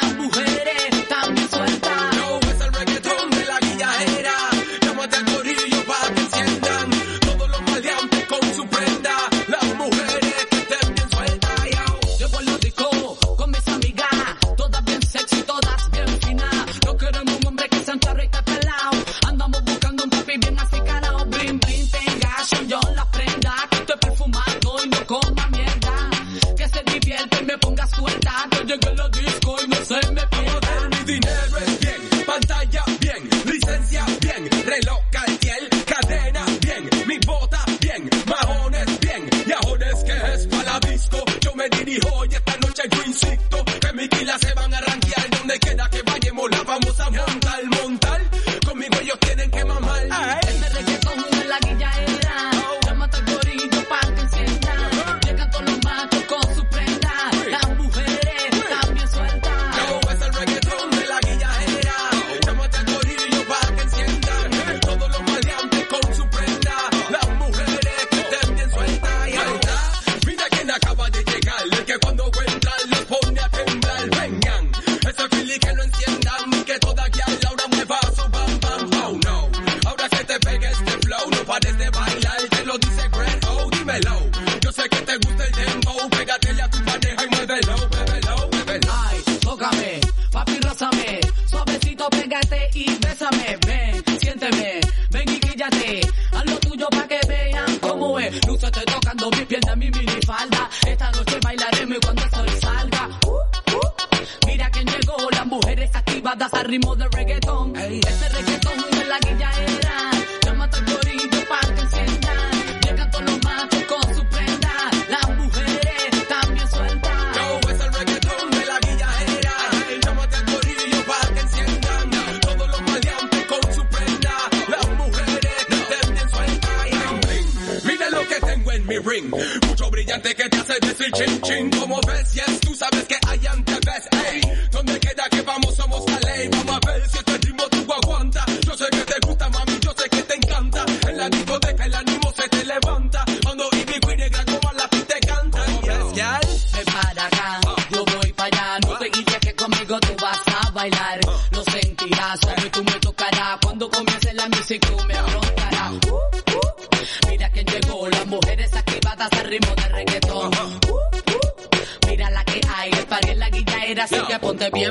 [129.22, 131.70] Mucho brillante que te hace decir chin chin.
[131.72, 132.45] Como ves, yeah,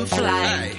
[0.08, 0.46] fly.
[0.56, 0.74] Hey.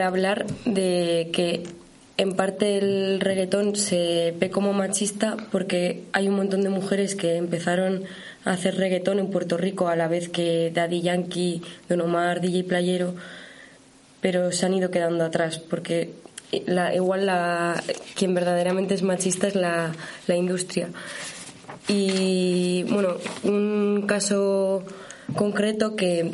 [0.00, 1.62] Para hablar de que
[2.16, 7.36] en parte el reggaetón se ve como machista porque hay un montón de mujeres que
[7.36, 8.04] empezaron
[8.46, 12.64] a hacer reggaetón en Puerto Rico a la vez que Daddy Yankee, Don Omar, DJ
[12.64, 13.14] Playero,
[14.22, 16.12] pero se han ido quedando atrás porque
[16.64, 17.82] la, igual la,
[18.16, 19.92] quien verdaderamente es machista es la,
[20.26, 20.88] la industria.
[21.88, 24.82] Y bueno, un caso
[25.36, 26.32] concreto que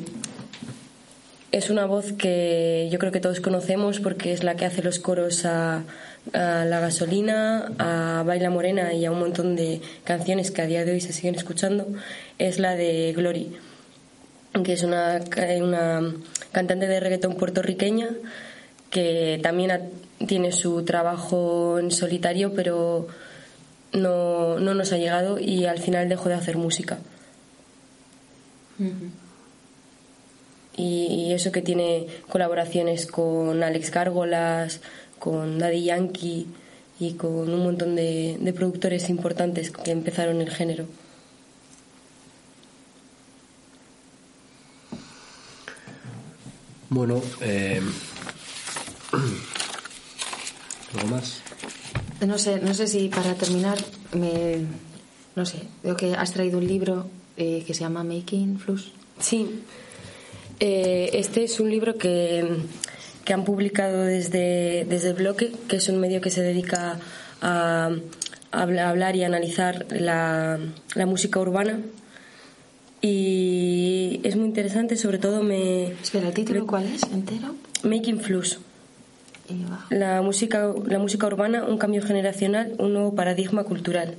[1.53, 4.99] es una voz que yo creo que todos conocemos porque es la que hace los
[4.99, 5.85] coros a,
[6.33, 10.85] a La Gasolina, a Baila Morena y a un montón de canciones que a día
[10.85, 11.87] de hoy se siguen escuchando,
[12.39, 13.57] es la de Glory,
[14.65, 15.21] que es una,
[15.61, 16.15] una
[16.53, 18.09] cantante de reggaetón puertorriqueña
[18.91, 19.91] que también
[20.27, 23.09] tiene su trabajo en solitario, pero
[23.93, 26.99] no, no nos ha llegado y al final dejó de hacer música.
[30.77, 34.81] Y eso que tiene colaboraciones con Alex Gárgolas,
[35.19, 36.47] con Daddy Yankee
[37.01, 40.87] y con un montón de, de productores importantes que empezaron el género.
[46.89, 47.81] Bueno, eh...
[50.95, 51.41] ¿algo más?
[52.25, 53.79] No sé, no sé si para terminar,
[54.13, 54.65] me,
[55.35, 58.93] no sé, veo que has traído un libro eh, que se llama Making Flus.
[59.21, 59.63] Sí,
[60.61, 62.45] Eh, este es un libro que,
[63.25, 66.99] que han publicado desde, desde el bloque, que es un medio que se dedica
[67.43, 67.91] a,
[68.53, 70.59] a habla- hablar y analizar la,
[70.95, 71.81] la música urbana.
[73.03, 75.93] Y es muy interesante, sobre todo me...
[75.93, 77.03] Espera, ¿el título cuál es?
[77.13, 77.55] ¿Entero?
[77.85, 78.21] Making
[79.67, 79.87] abajo.
[79.91, 84.15] La música, la música urbana, un cambio generacional, un nuevo paradigma cultural.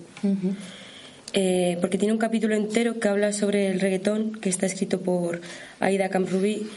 [1.34, 5.41] Eh, porque tiene un capítulo entero que habla sobre el reggaetón, que está escrito por
[5.80, 6.67] Aida Camprubí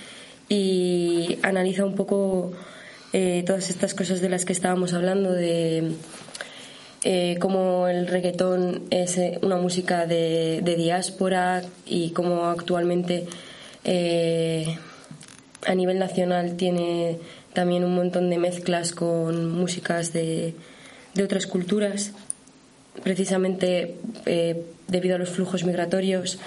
[0.49, 2.53] y analiza un poco
[3.13, 5.93] eh, todas estas cosas de las que estábamos hablando, de
[7.05, 13.27] eh, cómo el reggaetón es una música de, diáspora y cómo actualmente
[15.67, 17.19] a nivel nacional tiene
[17.53, 20.55] también un montón de mezclas con músicas de
[21.23, 22.13] otras culturas,
[23.03, 23.97] precisamente
[24.27, 26.39] eh, debido a los flujos migratorios.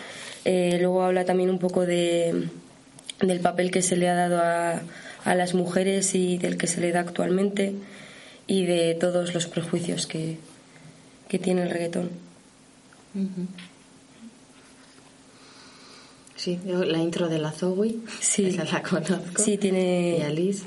[0.45, 2.47] Eh, luego habla también un poco de,
[3.21, 4.81] del papel que se le ha dado a,
[5.23, 7.73] a las mujeres y del que se le da actualmente
[8.45, 10.37] y de todos los prejuicios que,
[11.29, 12.09] que tiene el reggaetón.
[16.35, 18.47] Sí, yo la intro de la Zoe, Sí.
[18.47, 19.41] esa la conozco.
[19.41, 20.63] Sí, tiene, Y Alice,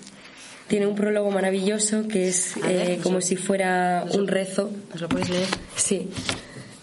[0.68, 4.70] tiene un prólogo maravilloso que es eh, como si fuera un rezo.
[4.90, 5.48] ¿nos lo puedes leer?
[5.76, 6.08] Sí.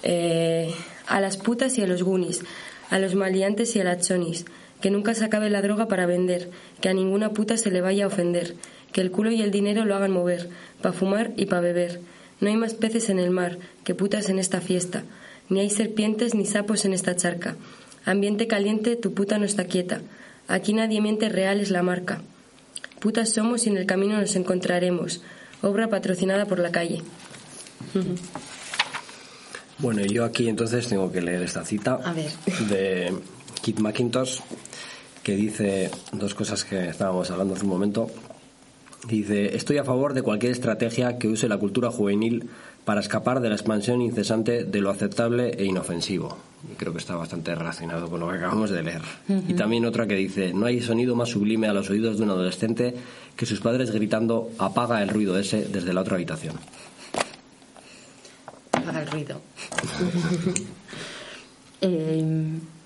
[0.04, 0.74] Eh,
[1.08, 2.42] a las putas y a los gunis,
[2.90, 4.46] a los maleantes y a las chonis,
[4.82, 6.50] que nunca se acabe la droga para vender,
[6.82, 8.56] que a ninguna puta se le vaya a ofender,
[8.92, 10.50] que el culo y el dinero lo hagan mover,
[10.82, 12.00] pa' fumar y pa' beber.
[12.40, 15.04] No hay más peces en el mar que putas en esta fiesta,
[15.50, 17.56] ni hay serpientes ni sapos en esta charca.
[18.06, 20.02] Ambiente caliente, tu puta no está quieta.
[20.48, 22.22] Aquí nadie miente, real es la marca.
[23.04, 25.22] Putas somos y en el camino nos encontraremos.
[25.62, 27.02] Obra patrocinada por la calle.
[29.78, 32.32] Bueno, yo aquí entonces tengo que leer esta cita A ver.
[32.70, 33.14] de
[33.62, 34.40] Kit McIntosh
[35.22, 38.10] que dice dos cosas que estábamos hablando hace un momento.
[39.06, 42.50] Dice, estoy a favor de cualquier estrategia que use la cultura juvenil
[42.86, 46.38] para escapar de la expansión incesante de lo aceptable e inofensivo.
[46.72, 49.02] Y creo que está bastante relacionado con lo que acabamos de leer.
[49.48, 52.30] Y también otra que dice, no hay sonido más sublime a los oídos de un
[52.30, 52.96] adolescente
[53.36, 56.56] que sus padres gritando, apaga el ruido ese desde la otra habitación.
[58.72, 59.42] Haga el ruido.
[61.86, 62.24] Eh,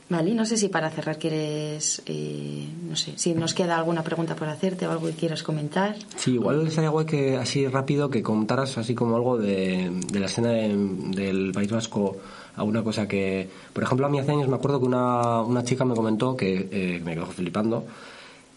[0.10, 4.36] vale, no sé si para cerrar quieres, eh, no sé, si nos queda alguna pregunta
[4.36, 5.95] por hacerte o algo que quieras comentar.
[6.16, 10.28] Sí, igual estaría guay que así rápido que contaras así como algo de, de la
[10.28, 10.76] escena de-
[11.16, 12.18] del País Vasco,
[12.55, 13.47] alguna cosa que...
[13.74, 16.68] Por ejemplo, a mí hace años me acuerdo que una, una chica me comentó que
[16.72, 17.86] eh, me quedó flipando,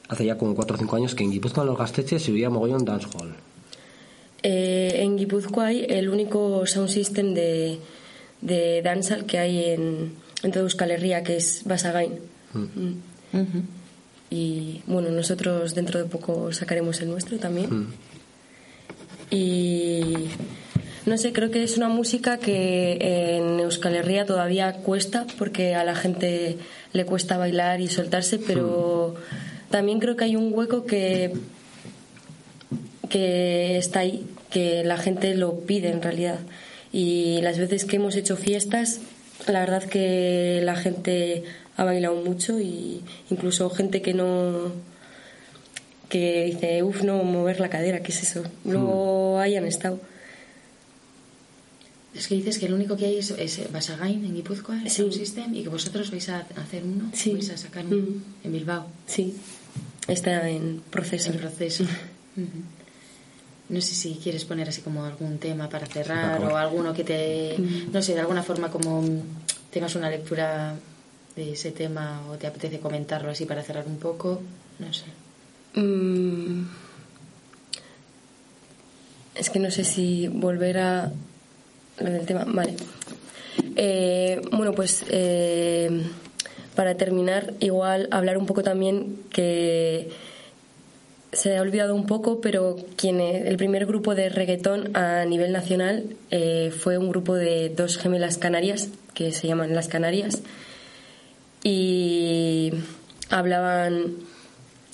[0.09, 2.49] hace ya como 4 o 5 años, que en Guipúzcoa en los Gasteches se oía
[2.51, 3.35] mogollón dancehall.
[4.43, 7.79] Eh, en Guipúzcoa hay el único sound system de,
[8.41, 12.19] de dancehall que hay en, en toda Euskal Herria, que es Basagain.
[12.53, 13.61] Mm.
[14.31, 17.89] Y bueno, nosotros dentro de poco sacaremos el nuestro también.
[19.31, 20.29] Y
[21.07, 22.99] no sé, creo que es una música que
[23.37, 26.59] en Euskal Herria todavía cuesta porque a la gente
[26.93, 29.15] le cuesta bailar y soltarse, pero
[29.71, 31.33] también creo que hay un hueco que
[33.11, 36.39] que está ahí, que la gente lo pide en realidad.
[36.93, 39.01] Y las veces que hemos hecho fiestas,
[39.47, 41.45] la verdad que la gente
[41.77, 44.73] ha bailado mucho y incluso gente que no
[46.09, 48.43] que dice, uff, no, mover la cadera, ¿qué es eso?
[48.65, 50.01] Luego hayan estado.
[52.15, 54.97] Es que dices que el único que hay es, es Basagain en Guipúzcoa, el Sí.
[55.03, 57.33] Sound System, y que vosotros vais a hacer uno, Sí.
[57.33, 58.23] vais a sacar uno Mm.
[58.45, 59.37] en Bilbao, Sí,
[60.09, 61.31] está en proceso.
[61.31, 61.85] en proceso.
[63.71, 67.57] No sé si quieres poner así como algún tema para cerrar o alguno que te,
[67.93, 69.21] no sé, de alguna forma como mm,
[69.71, 70.75] tengas una lectura
[71.37, 74.43] de ese tema o te apetece comentarlo así para cerrar un poco,
[74.81, 75.07] no sé.
[75.81, 76.65] Mm,
[79.37, 81.13] es que no sé si volver a
[81.99, 82.45] lo del tema.
[82.47, 82.75] Vale.
[83.77, 86.03] Eh, bueno, pues eh,
[86.75, 90.11] para terminar, igual hablar un poco también que
[91.33, 96.17] se ha olvidado un poco, pero quien el primer grupo de reggaetón a nivel nacional
[96.31, 100.43] eh, fue un grupo de dos gemelas canarias que se llaman Las Canarias
[101.63, 102.73] y
[103.29, 104.17] hablaban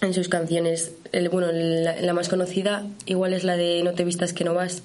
[0.03, 0.93] en sus canciones.
[1.13, 4.53] El, bueno, la, la más conocida igual es la de No te vistas que no
[4.53, 4.83] vas,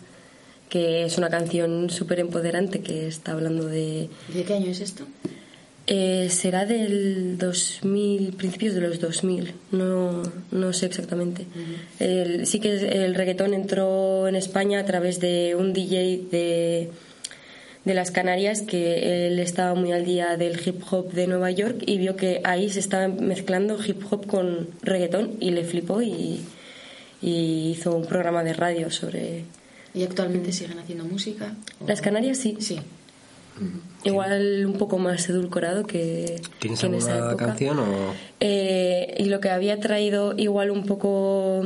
[0.70, 4.10] que es una canción súper empoderante que está hablando de...
[4.34, 5.06] ¿De qué año es esto?
[5.94, 11.46] Eh, será del 2000, principios de los 2000, no, no sé exactamente.
[12.00, 12.72] El- sí que
[13.04, 16.89] el reggaetón entró en España a través de un DJ de,
[17.84, 21.84] de las Canarias que él estaba muy al día del hip hop de Nueva York
[21.86, 26.39] y vio que ahí se estaba mezclando hip hop con reggaetón y le flipó y,
[27.22, 29.44] y hizo un programa de radio sobre...
[29.94, 31.54] ¿Y actualmente siguen haciendo música?
[31.82, 32.80] ¿O- Las Canarias sí, Sí.
[34.04, 37.45] Igual un poco más edulcorado que, ¿Tienes que en esa alguna época.
[37.47, 38.14] canción o...?
[38.39, 41.64] Eh, y lo que había traído igual un poco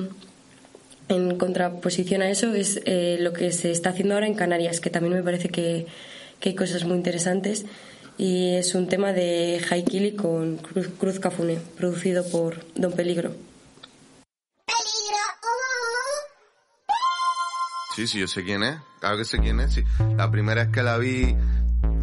[1.07, 4.89] en contraposición a eso es eh, lo que se está haciendo ahora en Canarias, que
[4.89, 5.85] también me parece que,
[6.39, 7.65] que hay cosas muy interesantes.
[8.17, 13.33] Y es un tema de Haikili con Cruz, Cruz Cafune, producido por Don Peligro.
[17.95, 18.75] Sí, sí, yo sé quién es.
[18.99, 19.73] Claro que sé quién es.
[19.73, 19.83] Sí.
[20.17, 21.35] La primera vez que la vi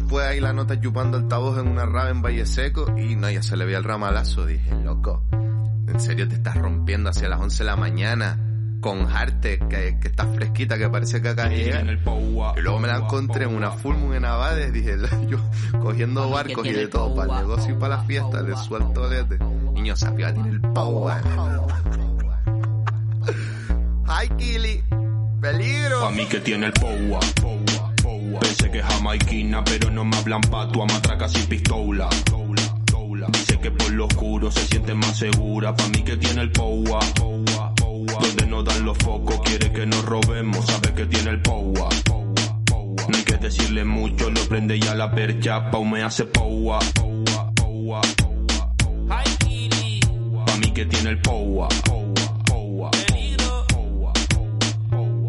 [0.07, 3.43] fue ahí la nota chupando altavoz en una rave en Valle Seco y no, ya
[3.43, 4.45] se le veía el ramalazo.
[4.45, 8.39] Dije, loco, ¿en serio te estás rompiendo hacia las 11 de la mañana?
[8.81, 11.81] Con Jarte, que, que está fresquita, que parece que acá llega.
[11.81, 14.97] Y luego me la encontré en una full moon en Abades, dije,
[15.27, 15.37] yo
[15.81, 19.39] cogiendo barcos y de todo, para el negocio y para la fiesta, le suelto lete.
[19.73, 21.23] Niño, sabía tiene el power.
[24.05, 24.83] Hi, Kili.
[25.43, 25.99] Peligro.
[25.99, 27.19] Pa' mí que tiene el powa.
[28.39, 32.09] Pensé que jamaiquina, pero no me hablan patua, matracas y pistola.
[33.31, 35.75] Dice que por lo oscuro se siente más segura.
[35.75, 36.99] Pa' mí que tiene el powa.
[37.17, 41.89] Donde no dan los focos, quiere que nos robemos, sabe que tiene el powa.
[43.07, 46.79] No hay que decirle mucho, lo prende ya la percha, pau me hace powa.
[50.45, 51.67] Pa' mí que tiene el powa.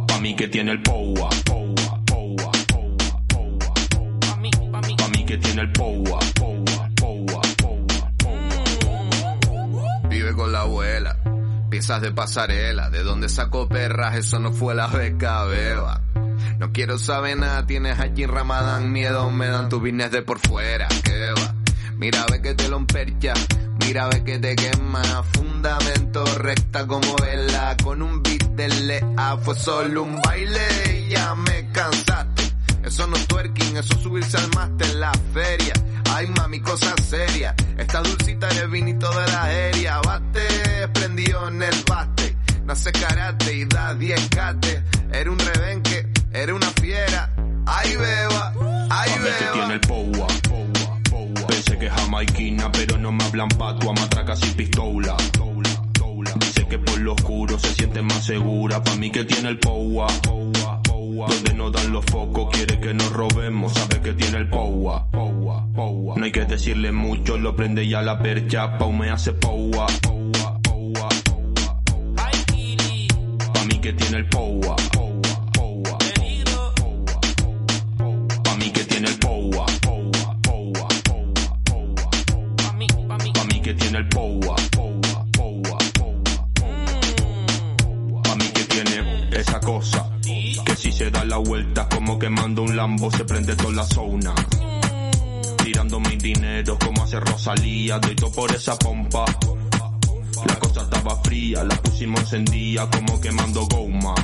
[0.07, 1.29] Pa' mí que tiene el powa.
[5.39, 6.18] Tiene el powa.
[10.09, 11.16] Vive con la abuela,
[11.70, 16.02] piezas de pasarela, de dónde sacó perras, eso no fue la beca, beba.
[16.59, 20.89] No quiero saber nada, tienes en Ramadán, miedo me dan tus business de por fuera,
[21.02, 21.55] que va.
[21.97, 23.35] Mira, ve que te lo empercha,
[23.85, 25.02] mira, ve que te quema,
[25.32, 30.61] fundamento recta como vela, con un beat de lea, fue solo un baile
[31.06, 32.34] y ya me cansaste.
[32.95, 35.73] Eso no es twerking, eso es subirse al máster en la feria.
[36.12, 37.53] Ay, mami, cosa seria.
[37.77, 40.01] Esta dulcita es el vinito de la aérea.
[40.01, 42.37] Bate, prendió en el bate.
[42.65, 44.85] Nace karate y da 10 cate.
[45.12, 47.35] Era un rebenque, era una fiera.
[47.66, 48.55] Ay, beba,
[48.91, 49.75] ay, mí que tiene beba.
[49.75, 51.47] el powa.
[51.49, 55.16] Pensé que es jamaiquina, pero no me hablan patua, matracas y pistola.
[56.39, 58.85] Dice que por lo oscuro se siente más segura.
[58.85, 60.07] Pa' mí que tiene el powa.
[61.05, 65.06] Donde no dan los focos, quiere que nos robemos, sabe que tiene el powa.
[65.12, 69.86] No hay que decirle mucho, lo prende ya la percha, pau me hace powa.
[73.52, 74.76] Pa' mí que tiene el powa.
[78.43, 79.66] Pa' mí que tiene el powa.
[83.35, 84.56] Pa' mí que tiene el powa.
[88.22, 90.14] Pa' mí que tiene esa cosa.
[91.27, 94.35] La vuelta como quemando un lambo se prende toda la zona.
[95.65, 99.25] Tirando mis dineros como hace Rosalía, doy todo por esa pompa.
[100.47, 104.15] La cosa estaba fría, la pusimos encendida como quemando goma.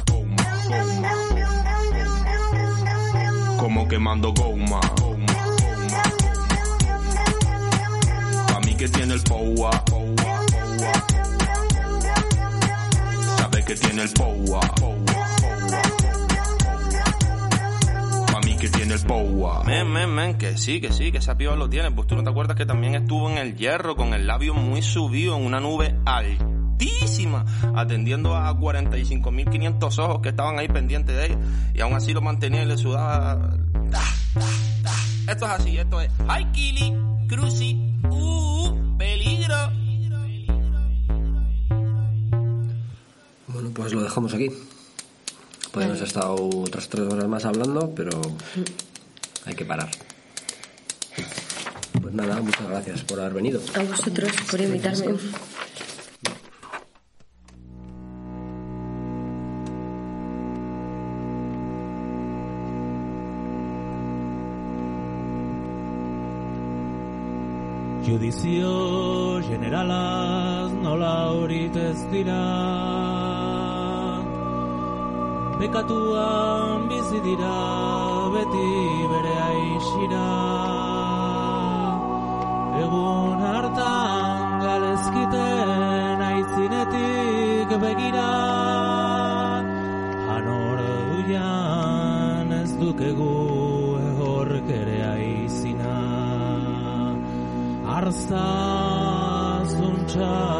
[3.58, 4.80] Como quemando goma.
[8.46, 9.70] Pa' mí que tiene el powa.
[13.38, 14.60] Sabe que tiene el powa.
[14.60, 14.86] Pa'
[15.66, 15.99] mí
[18.60, 19.64] que tiene el powa.
[19.64, 21.90] Men, men, men, que sí, que sí, que esa piba lo tiene.
[21.92, 24.82] Pues tú no te acuerdas que también estuvo en el hierro con el labio muy
[24.82, 31.38] subido en una nube altísima, atendiendo a 45.500 ojos que estaban ahí pendientes de ella.
[31.72, 33.56] Y aún así lo mantenía y le sudaba.
[35.26, 36.12] Esto es así, esto es.
[36.28, 36.92] ¡Ay, Kili!
[37.28, 37.80] ¡Cruci!
[38.10, 38.96] ¡Uh!
[38.98, 39.56] ¡Peligro!
[43.48, 44.50] Bueno, pues lo dejamos aquí.
[45.72, 48.20] Podríamos haber estado otras tres horas más hablando, pero
[49.46, 49.88] hay que parar.
[52.00, 53.60] Pues nada, muchas gracias por haber venido.
[53.74, 55.14] A vosotros por invitarme.
[68.10, 72.69] Judizio generalaz nola horit ez dira
[75.70, 77.58] Bekatuan bizi dira
[78.34, 78.70] beti
[79.10, 80.30] bere aixira
[82.82, 88.26] Egun hartan galezkiten aitzinetik begira
[90.32, 93.30] Hanor duian ez dukegu
[94.10, 95.94] ehork ere aizina.
[97.94, 98.48] Arza
[99.76, 100.59] zuntza